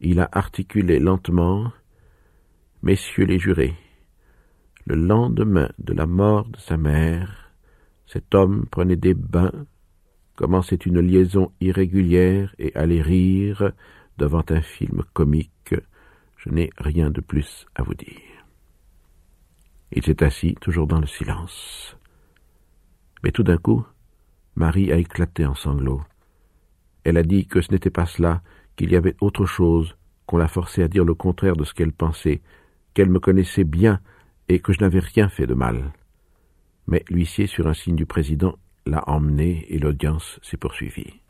il 0.00 0.20
a 0.20 0.28
articulé 0.32 0.98
lentement 0.98 1.72
Messieurs 2.82 3.24
les 3.24 3.38
jurés, 3.38 3.74
le 4.84 4.96
lendemain 4.96 5.70
de 5.78 5.94
la 5.94 6.04
mort 6.04 6.46
de 6.46 6.58
sa 6.58 6.76
mère, 6.76 7.50
cet 8.06 8.34
homme 8.34 8.66
prenait 8.70 8.96
des 8.96 9.14
bains, 9.14 9.64
commençait 10.36 10.76
une 10.76 11.00
liaison 11.00 11.52
irrégulière 11.60 12.54
et 12.58 12.74
allait 12.74 13.02
rire 13.02 13.72
devant 14.18 14.44
un 14.50 14.60
film 14.60 15.02
comique. 15.12 15.74
Je 16.36 16.50
n'ai 16.50 16.70
rien 16.78 17.10
de 17.10 17.20
plus 17.20 17.66
à 17.74 17.82
vous 17.82 17.94
dire. 17.94 18.46
Il 19.92 20.02
s'est 20.02 20.22
assis, 20.22 20.56
toujours 20.60 20.86
dans 20.86 21.00
le 21.00 21.06
silence. 21.06 21.96
Mais 23.22 23.30
tout 23.30 23.44
d'un 23.44 23.58
coup, 23.58 23.84
Marie 24.56 24.92
a 24.92 24.96
éclaté 24.96 25.46
en 25.46 25.54
sanglots. 25.54 26.02
Elle 27.04 27.16
a 27.16 27.22
dit 27.22 27.46
que 27.46 27.60
ce 27.60 27.72
n'était 27.72 27.90
pas 27.90 28.06
cela, 28.06 28.42
qu'il 28.76 28.90
y 28.90 28.96
avait 28.96 29.16
autre 29.20 29.46
chose, 29.46 29.96
qu'on 30.26 30.36
la 30.36 30.48
forçait 30.48 30.82
à 30.82 30.88
dire 30.88 31.04
le 31.04 31.14
contraire 31.14 31.56
de 31.56 31.64
ce 31.64 31.74
qu'elle 31.74 31.92
pensait, 31.92 32.42
qu'elle 32.92 33.10
me 33.10 33.20
connaissait 33.20 33.64
bien 33.64 34.00
et 34.48 34.60
que 34.60 34.72
je 34.72 34.80
n'avais 34.80 35.00
rien 35.00 35.28
fait 35.28 35.46
de 35.46 35.54
mal. 35.54 35.92
Mais 36.86 37.04
l'huissier, 37.08 37.46
sur 37.46 37.66
un 37.66 37.74
signe 37.74 37.96
du 37.96 38.06
président, 38.06 38.58
l'a 38.86 39.08
emmené 39.08 39.66
et 39.68 39.78
l'audience 39.78 40.38
s'est 40.42 40.56
poursuivie. 40.56 41.20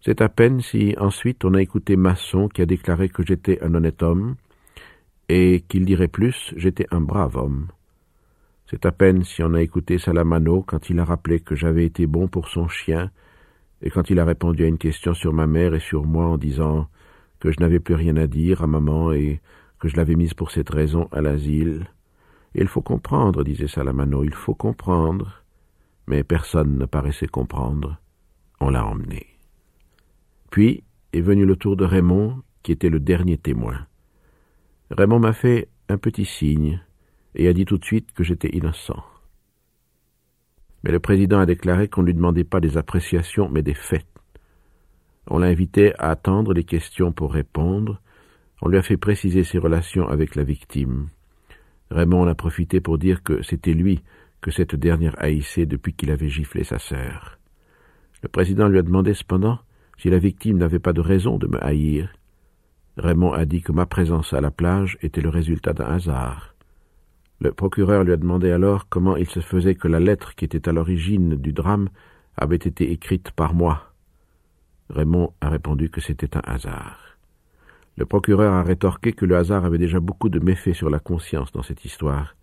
C'est 0.00 0.20
à 0.20 0.28
peine 0.28 0.60
si 0.60 0.94
ensuite 0.98 1.44
on 1.44 1.54
a 1.54 1.62
écouté 1.62 1.96
Masson 1.96 2.48
qui 2.48 2.60
a 2.60 2.66
déclaré 2.66 3.08
que 3.08 3.24
j'étais 3.24 3.62
un 3.62 3.74
honnête 3.74 4.02
homme, 4.02 4.36
et 5.28 5.64
qu'il 5.68 5.84
dirait 5.84 6.08
plus, 6.08 6.52
j'étais 6.56 6.86
un 6.90 7.00
brave 7.00 7.36
homme. 7.36 7.68
C'est 8.70 8.86
à 8.86 8.92
peine 8.92 9.24
si 9.24 9.42
on 9.42 9.54
a 9.54 9.62
écouté 9.62 9.98
Salamano 9.98 10.62
quand 10.62 10.90
il 10.90 10.98
a 10.98 11.04
rappelé 11.04 11.40
que 11.40 11.54
j'avais 11.54 11.86
été 11.86 12.06
bon 12.06 12.28
pour 12.28 12.48
son 12.48 12.68
chien, 12.68 13.10
et 13.82 13.90
quand 13.90 14.10
il 14.10 14.18
a 14.18 14.24
répondu 14.24 14.64
à 14.64 14.68
une 14.68 14.78
question 14.78 15.14
sur 15.14 15.32
ma 15.32 15.46
mère 15.46 15.74
et 15.74 15.80
sur 15.80 16.04
moi 16.04 16.26
en 16.26 16.38
disant 16.38 16.88
que 17.40 17.50
je 17.50 17.60
n'avais 17.60 17.80
plus 17.80 17.94
rien 17.94 18.16
à 18.16 18.26
dire 18.26 18.62
à 18.62 18.66
maman 18.66 19.12
et 19.12 19.40
que 19.78 19.88
je 19.88 19.96
l'avais 19.96 20.16
mise 20.16 20.34
pour 20.34 20.50
cette 20.50 20.70
raison 20.70 21.08
à 21.12 21.20
l'asile. 21.20 21.86
Il 22.54 22.68
faut 22.68 22.82
comprendre, 22.82 23.42
disait 23.42 23.66
Salamano, 23.66 24.22
il 24.24 24.34
faut 24.34 24.54
comprendre. 24.54 25.42
Mais 26.06 26.22
personne 26.22 26.78
ne 26.78 26.84
paraissait 26.84 27.26
comprendre. 27.26 27.98
On 28.60 28.70
l'a 28.70 28.86
emmené. 28.86 29.26
Puis 30.50 30.84
est 31.12 31.20
venu 31.20 31.44
le 31.46 31.56
tour 31.56 31.76
de 31.76 31.84
Raymond, 31.84 32.42
qui 32.62 32.72
était 32.72 32.90
le 32.90 33.00
dernier 33.00 33.38
témoin. 33.38 33.86
Raymond 34.90 35.18
m'a 35.18 35.32
fait 35.32 35.68
un 35.88 35.98
petit 35.98 36.24
signe 36.24 36.80
et 37.34 37.48
a 37.48 37.52
dit 37.52 37.64
tout 37.64 37.78
de 37.78 37.84
suite 37.84 38.12
que 38.12 38.22
j'étais 38.22 38.54
innocent. 38.54 39.02
Mais 40.82 40.92
le 40.92 41.00
président 41.00 41.38
a 41.38 41.46
déclaré 41.46 41.88
qu'on 41.88 42.02
ne 42.02 42.06
lui 42.06 42.14
demandait 42.14 42.44
pas 42.44 42.60
des 42.60 42.76
appréciations, 42.76 43.48
mais 43.48 43.62
des 43.62 43.74
faits. 43.74 44.06
On 45.28 45.38
l'a 45.38 45.46
invité 45.46 45.94
à 45.98 46.10
attendre 46.10 46.52
les 46.52 46.64
questions 46.64 47.12
pour 47.12 47.32
répondre. 47.32 48.00
On 48.60 48.68
lui 48.68 48.76
a 48.76 48.82
fait 48.82 48.98
préciser 48.98 49.44
ses 49.44 49.58
relations 49.58 50.06
avec 50.08 50.34
la 50.34 50.44
victime. 50.44 51.08
Raymond 51.90 52.22
en 52.22 52.28
a 52.28 52.34
profité 52.34 52.80
pour 52.80 52.98
dire 52.98 53.22
que 53.22 53.42
c'était 53.42 53.74
lui 53.74 54.02
que 54.40 54.50
cette 54.50 54.74
dernière 54.74 55.14
haïssait 55.18 55.66
depuis 55.66 55.94
qu'il 55.94 56.10
avait 56.10 56.28
giflé 56.28 56.64
sa 56.64 56.78
sœur. 56.78 57.38
Le 58.22 58.28
président 58.28 58.68
lui 58.68 58.78
a 58.78 58.82
demandé 58.82 59.14
cependant 59.14 59.58
si 59.98 60.10
la 60.10 60.18
victime 60.18 60.58
n'avait 60.58 60.78
pas 60.78 60.92
de 60.92 61.00
raison 61.00 61.38
de 61.38 61.46
me 61.46 61.62
haïr. 61.64 62.12
Raymond 62.96 63.32
a 63.32 63.44
dit 63.44 63.62
que 63.62 63.72
ma 63.72 63.86
présence 63.86 64.32
à 64.32 64.40
la 64.40 64.50
plage 64.50 64.98
était 65.02 65.20
le 65.20 65.28
résultat 65.28 65.72
d'un 65.72 65.86
hasard. 65.86 66.54
Le 67.40 67.52
procureur 67.52 68.04
lui 68.04 68.12
a 68.12 68.16
demandé 68.16 68.50
alors 68.50 68.88
comment 68.88 69.16
il 69.16 69.28
se 69.28 69.40
faisait 69.40 69.74
que 69.74 69.88
la 69.88 70.00
lettre 70.00 70.34
qui 70.34 70.44
était 70.44 70.68
à 70.68 70.72
l'origine 70.72 71.36
du 71.36 71.52
drame 71.52 71.88
avait 72.36 72.56
été 72.56 72.92
écrite 72.92 73.30
par 73.32 73.54
moi. 73.54 73.92
Raymond 74.90 75.32
a 75.40 75.48
répondu 75.48 75.90
que 75.90 76.00
c'était 76.00 76.36
un 76.36 76.42
hasard. 76.44 77.03
Le 77.96 78.06
procureur 78.06 78.52
a 78.52 78.62
rétorqué 78.62 79.12
que 79.12 79.24
le 79.24 79.36
hasard 79.36 79.64
avait 79.64 79.78
déjà 79.78 80.00
beaucoup 80.00 80.28
de 80.28 80.40
méfaits 80.40 80.74
sur 80.74 80.90
la 80.90 80.98
conscience 80.98 81.52
dans 81.52 81.62
cette 81.62 81.84
histoire. 81.84 82.36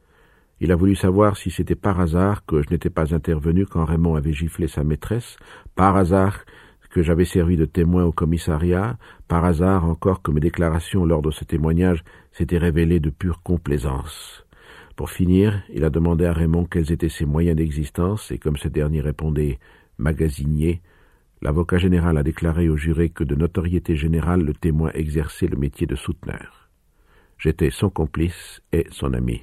Il 0.60 0.72
a 0.72 0.76
voulu 0.76 0.96
savoir 0.96 1.38
si 1.38 1.52
c'était 1.52 1.76
par 1.76 2.00
hasard 2.00 2.46
que 2.46 2.62
je 2.62 2.70
n'étais 2.70 2.90
pas 2.90 3.14
intervenu 3.14 3.66
quand 3.66 3.84
Raymond 3.84 4.16
avait 4.16 4.34
giflé 4.34 4.68
sa 4.68 4.84
maîtresse, 4.84 5.38
par 5.76 5.98
hasard 5.98 6.40
que 6.92 7.02
j'avais 7.02 7.26
servi 7.26 7.56
de 7.56 7.66
témoin 7.66 8.04
au 8.04 8.12
commissariat, 8.12 8.98
par 9.28 9.46
hasard 9.46 9.86
encore 9.86 10.22
que 10.22 10.32
mes 10.32 10.42
déclarations 10.42 11.06
lors 11.06 11.22
de 11.22 11.32
ce 11.32 11.46
témoignage 11.46 12.04
s'étaient 12.32 12.58
révélées 12.58 13.00
de 13.00 13.10
pure 13.10 13.42
complaisance. 13.42 14.46
Pour 14.96 15.10
finir, 15.10 15.64
il 15.74 15.84
a 15.84 15.90
demandé 15.90 16.26
à 16.26 16.34
Raymond 16.34 16.66
quels 16.66 16.92
étaient 16.92 17.10
ses 17.10 17.26
moyens 17.26 17.56
d'existence, 17.56 18.30
et 18.32 18.38
comme 18.38 18.58
ce 18.58 18.68
dernier 18.68 19.02
répondait 19.02 19.58
magasinier, 19.98 20.82
l'avocat 21.42 21.78
général 21.78 22.18
a 22.18 22.24
déclaré 22.24 22.70
au 22.70 22.78
juré 22.78 23.10
que 23.10 23.24
de 23.24 23.36
notoriété 23.36 23.96
générale 23.96 24.42
le 24.42 24.54
témoin 24.54 24.92
exerçait 24.94 25.48
le 25.48 25.58
métier 25.58 25.88
de 25.88 25.96
souteneur. 25.96 26.70
J'étais 27.38 27.72
son 27.72 27.90
complice 27.90 28.62
et 28.72 28.86
son 28.92 29.14
ami. 29.14 29.42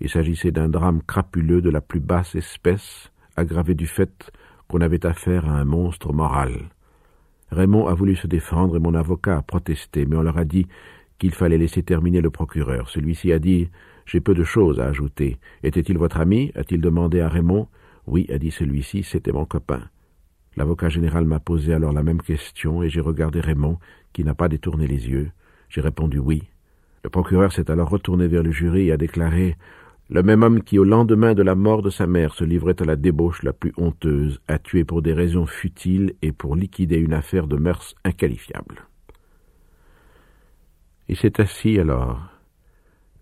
Il 0.00 0.10
s'agissait 0.10 0.50
d'un 0.50 0.68
drame 0.68 1.00
crapuleux 1.02 1.62
de 1.62 1.70
la 1.70 1.80
plus 1.80 2.00
basse 2.00 2.34
espèce, 2.34 3.10
aggravé 3.36 3.74
du 3.74 3.86
fait 3.86 4.30
qu'on 4.68 4.82
avait 4.82 5.06
affaire 5.06 5.48
à 5.48 5.58
un 5.58 5.64
monstre 5.64 6.12
moral. 6.12 6.68
Raymond 7.50 7.86
a 7.86 7.94
voulu 7.94 8.16
se 8.16 8.26
défendre 8.26 8.76
et 8.76 8.80
mon 8.80 8.94
avocat 8.94 9.38
a 9.38 9.42
protesté, 9.42 10.04
mais 10.04 10.16
on 10.16 10.22
leur 10.22 10.36
a 10.36 10.44
dit 10.44 10.66
qu'il 11.18 11.32
fallait 11.32 11.58
laisser 11.58 11.82
terminer 11.82 12.20
le 12.20 12.30
procureur. 12.30 12.90
Celui-ci 12.90 13.32
a 13.32 13.38
dit 13.38 13.70
J'ai 14.04 14.20
peu 14.20 14.34
de 14.34 14.44
choses 14.44 14.80
à 14.80 14.86
ajouter. 14.86 15.38
Était-il 15.62 15.96
votre 15.96 16.18
ami? 16.18 16.52
A-t-il 16.54 16.80
demandé 16.80 17.20
à 17.20 17.28
Raymond? 17.28 17.68
Oui, 18.06 18.26
a 18.30 18.38
dit 18.38 18.50
celui-ci, 18.50 19.02
c'était 19.04 19.32
mon 19.32 19.46
copain. 19.46 19.88
L'avocat 20.56 20.88
général 20.88 21.24
m'a 21.26 21.40
posé 21.40 21.74
alors 21.74 21.92
la 21.92 22.02
même 22.02 22.22
question 22.22 22.82
et 22.82 22.88
j'ai 22.88 23.00
regardé 23.00 23.40
Raymond, 23.40 23.78
qui 24.12 24.24
n'a 24.24 24.34
pas 24.34 24.48
détourné 24.48 24.86
les 24.86 25.08
yeux. 25.08 25.30
J'ai 25.68 25.80
répondu 25.80 26.18
oui. 26.18 26.44
Le 27.04 27.10
procureur 27.10 27.52
s'est 27.52 27.70
alors 27.70 27.90
retourné 27.90 28.26
vers 28.26 28.42
le 28.42 28.50
jury 28.50 28.88
et 28.88 28.92
a 28.92 28.96
déclaré 28.96 29.56
le 30.08 30.22
même 30.22 30.44
homme 30.44 30.62
qui, 30.62 30.78
au 30.78 30.84
lendemain 30.84 31.34
de 31.34 31.42
la 31.42 31.56
mort 31.56 31.82
de 31.82 31.90
sa 31.90 32.06
mère, 32.06 32.32
se 32.32 32.44
livrait 32.44 32.80
à 32.80 32.84
la 32.84 32.94
débauche 32.94 33.42
la 33.42 33.52
plus 33.52 33.72
honteuse, 33.76 34.40
a 34.46 34.58
tué 34.58 34.84
pour 34.84 35.02
des 35.02 35.12
raisons 35.12 35.46
futiles 35.46 36.14
et 36.22 36.30
pour 36.30 36.54
liquider 36.54 36.96
une 36.96 37.12
affaire 37.12 37.48
de 37.48 37.56
mœurs 37.56 37.96
inqualifiables. 38.04 38.86
Il 41.08 41.16
s'est 41.16 41.40
assis 41.40 41.80
alors. 41.80 42.20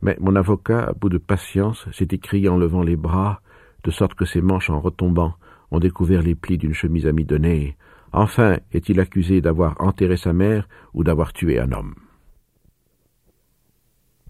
Mais 0.03 0.17
mon 0.21 0.37
avocat, 0.37 0.85
à 0.85 0.93
bout 0.93 1.09
de 1.09 1.17
patience, 1.17 1.87
s'est 1.93 2.09
écrié 2.11 2.51
en 2.51 2.59
levant 2.59 2.83
les 2.83 2.97
bras, 2.97 3.41
de 3.83 3.91
sorte 3.91 4.15
que 4.15 4.27
ses 4.27 4.43
manches, 4.43 4.69
en 4.69 4.81
retombant, 4.81 5.35
ont 5.75 5.81
découvert 5.81 6.23
les 6.23 6.35
plis 6.35 6.59
d'une 6.59 6.75
chemise 6.75 7.07
amidonnée. 7.07 7.77
Enfin, 8.13 8.59
est-il 8.73 9.01
accusé 9.01 9.41
d'avoir 9.41 9.81
enterré 9.81 10.17
sa 10.17 10.33
mère 10.33 10.69
ou 10.95 11.03
d'avoir 11.05 11.33
tué 11.33 11.59
un 11.59 11.73
homme? 11.73 11.95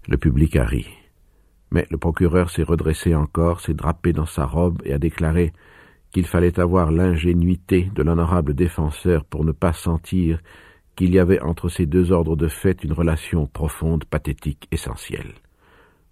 Le 0.07 0.17
public 0.17 0.55
a 0.55 0.65
ri. 0.65 0.87
Mais 1.71 1.87
le 1.89 1.97
procureur 1.97 2.49
s'est 2.49 2.63
redressé 2.63 3.15
encore, 3.15 3.61
s'est 3.61 3.73
drapé 3.73 4.13
dans 4.13 4.25
sa 4.25 4.45
robe 4.45 4.81
et 4.85 4.93
a 4.93 4.99
déclaré 4.99 5.53
qu'il 6.11 6.25
fallait 6.25 6.59
avoir 6.59 6.91
l'ingénuité 6.91 7.91
de 7.93 8.03
l'honorable 8.03 8.53
défenseur 8.53 9.25
pour 9.25 9.43
ne 9.43 9.51
pas 9.51 9.73
sentir 9.73 10.39
qu'il 10.95 11.13
y 11.13 11.19
avait 11.19 11.41
entre 11.41 11.69
ces 11.69 11.85
deux 11.85 12.11
ordres 12.11 12.35
de 12.35 12.47
fait 12.47 12.83
une 12.83 12.93
relation 12.93 13.47
profonde, 13.47 14.05
pathétique, 14.05 14.67
essentielle. 14.71 15.33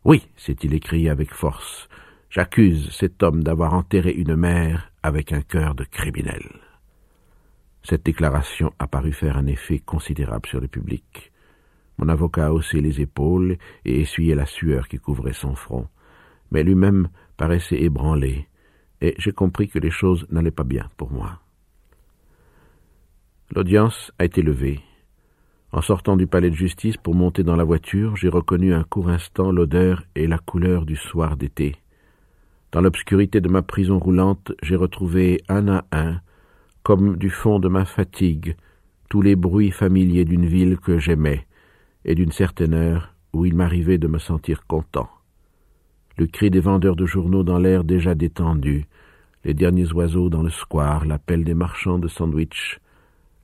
Oui, 0.04 0.28
s'est-il 0.36 0.74
écrié 0.74 1.10
avec 1.10 1.34
force, 1.34 1.88
j'accuse 2.30 2.92
cet 2.92 3.24
homme 3.24 3.44
d'avoir 3.44 3.74
enterré 3.74 4.12
une 4.12 4.36
mère 4.36 4.93
avec 5.04 5.34
un 5.34 5.42
cœur 5.42 5.76
de 5.76 5.84
criminel. 5.84 6.44
Cette 7.84 8.06
déclaration 8.06 8.74
a 8.80 8.88
paru 8.88 9.12
faire 9.12 9.38
un 9.38 9.46
effet 9.48 9.80
considérable 9.80 10.48
sur 10.48 10.62
le 10.62 10.70
public. 10.70 11.32
Mon 11.98 12.08
avocat 12.08 12.48
a 12.48 12.52
haussé 12.54 12.80
les 12.80 13.02
épaules 13.02 13.58
et 13.84 14.00
essuyé 14.00 14.34
la 14.34 14.46
sueur 14.46 14.88
qui 14.88 14.98
couvrait 14.98 15.34
son 15.34 15.56
front, 15.56 15.88
mais 16.52 16.64
lui-même 16.64 17.10
paraissait 17.36 17.82
ébranlé, 17.82 18.48
et 19.02 19.14
j'ai 19.18 19.34
compris 19.34 19.68
que 19.68 19.80
les 19.80 19.92
choses 19.92 20.26
n'allaient 20.32 20.52
pas 20.52 20.64
bien 20.64 20.90
pour 20.96 21.12
moi. 21.12 21.42
L'audience 23.54 24.14
a 24.18 24.26
été 24.26 24.42
levée. 24.42 24.80
En 25.74 25.82
sortant 25.82 26.16
du 26.16 26.26
palais 26.26 26.50
de 26.50 26.56
justice 26.56 26.98
pour 26.98 27.14
monter 27.14 27.44
dans 27.44 27.56
la 27.56 27.64
voiture, 27.64 28.16
j'ai 28.16 28.30
reconnu 28.30 28.74
un 28.74 28.84
court 28.84 29.10
instant 29.10 29.52
l'odeur 29.52 30.04
et 30.16 30.28
la 30.28 30.38
couleur 30.38 30.86
du 30.86 30.96
soir 30.96 31.36
d'été. 31.36 31.83
Dans 32.74 32.82
l'obscurité 32.82 33.40
de 33.40 33.50
ma 33.50 33.62
prison 33.62 34.00
roulante, 34.00 34.52
j'ai 34.64 34.76
retrouvé 34.76 35.44
un 35.48 35.68
à 35.68 35.86
un 35.92 36.22
comme 36.82 37.18
du 37.18 37.30
fond 37.30 37.60
de 37.60 37.68
ma 37.70 37.86
fatigue, 37.86 38.58
tous 39.10 39.22
les 39.22 39.36
bruits 39.36 39.70
familiers 39.70 40.26
d'une 40.26 40.48
ville 40.48 40.78
que 40.80 40.98
j'aimais, 40.98 41.46
et 42.04 42.16
d'une 42.16 42.32
certaine 42.32 42.74
heure 42.74 43.14
où 43.32 43.46
il 43.46 43.56
m'arrivait 43.56 44.00
de 44.00 44.08
me 44.08 44.18
sentir 44.18 44.66
content. 44.66 45.08
Le 46.18 46.26
cri 46.26 46.50
des 46.50 46.60
vendeurs 46.60 46.96
de 46.96 47.06
journaux 47.06 47.44
dans 47.44 47.60
l'air 47.60 47.84
déjà 47.84 48.16
détendu, 48.16 48.88
les 49.46 49.54
derniers 49.54 49.94
oiseaux 49.94 50.30
dans 50.30 50.42
le 50.42 50.50
square, 50.50 51.06
l'appel 51.06 51.44
des 51.44 51.54
marchands 51.54 52.00
de 52.00 52.08
sandwich, 52.08 52.80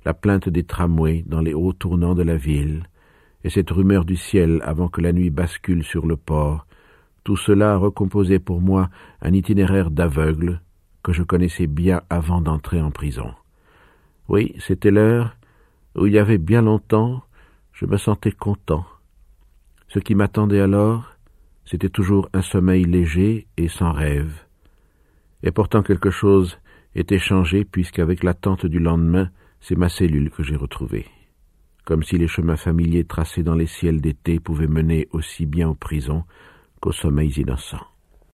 la 0.06 0.16
plainte 0.16 0.50
des 0.50 0.64
tramways 0.64 1.24
dans 1.28 1.42
les 1.42 1.54
hauts 1.54 1.74
tournants 1.74 2.16
de 2.16 2.24
la 2.24 2.36
ville, 2.36 2.90
et 3.44 3.52
cette 3.52 3.70
rumeur 3.70 4.06
du 4.06 4.16
ciel 4.16 4.60
avant 4.66 4.88
que 4.88 5.02
la 5.02 5.14
nuit 5.14 5.30
bascule 5.30 5.84
sur 5.84 6.08
le 6.08 6.18
port, 6.18 6.66
tout 7.24 7.38
cela 7.38 7.78
recomposait 7.78 8.40
pour 8.40 8.62
moi 8.62 8.90
un 9.22 9.34
itinéraire 9.34 9.92
d'aveugle 9.92 10.62
que 11.04 11.14
je 11.14 11.24
connaissais 11.24 11.68
bien 11.68 12.02
avant 12.10 12.42
d'entrer 12.42 12.82
en 12.82 12.92
prison. 12.92 13.34
Oui, 14.28 14.54
c'était 14.60 14.92
l'heure 14.92 15.36
où 15.96 16.06
il 16.06 16.14
y 16.14 16.20
avait 16.20 16.38
bien 16.38 16.62
longtemps 16.62 17.24
je 17.80 17.86
me 17.86 17.96
sentais 17.96 18.34
content. 18.34 18.86
Ce 19.88 20.00
qui 20.00 20.14
m'attendait 20.14 20.60
alors, 20.60 21.16
c'était 21.64 21.88
toujours 21.88 22.28
un 22.34 22.42
sommeil 22.42 22.84
léger 22.84 23.48
et 23.56 23.70
sans 23.70 23.94
rêve. 23.94 24.34
Et 25.44 25.52
pourtant 25.52 25.82
quelque 25.82 26.10
chose 26.10 26.60
était 26.94 27.20
changé 27.20 27.64
puisqu'avec 27.64 28.22
l'attente 28.22 28.66
du 28.66 28.80
lendemain, 28.80 29.30
c'est 29.62 29.78
ma 29.78 29.88
cellule 29.88 30.30
que 30.30 30.44
j'ai 30.44 30.58
retrouvée. 30.58 31.06
Comme 31.86 32.04
si 32.04 32.18
les 32.18 32.28
chemins 32.28 32.58
familiers 32.58 33.06
tracés 33.06 33.44
dans 33.44 33.56
les 33.56 33.66
ciels 33.66 34.02
d'été 34.02 34.42
pouvaient 34.42 34.68
mener 34.68 35.08
aussi 35.12 35.46
bien 35.46 35.70
aux 35.70 35.76
prisons 35.76 36.26
qu'aux 36.80 36.92
sommeils 36.92 37.34
innocents. 37.38 37.86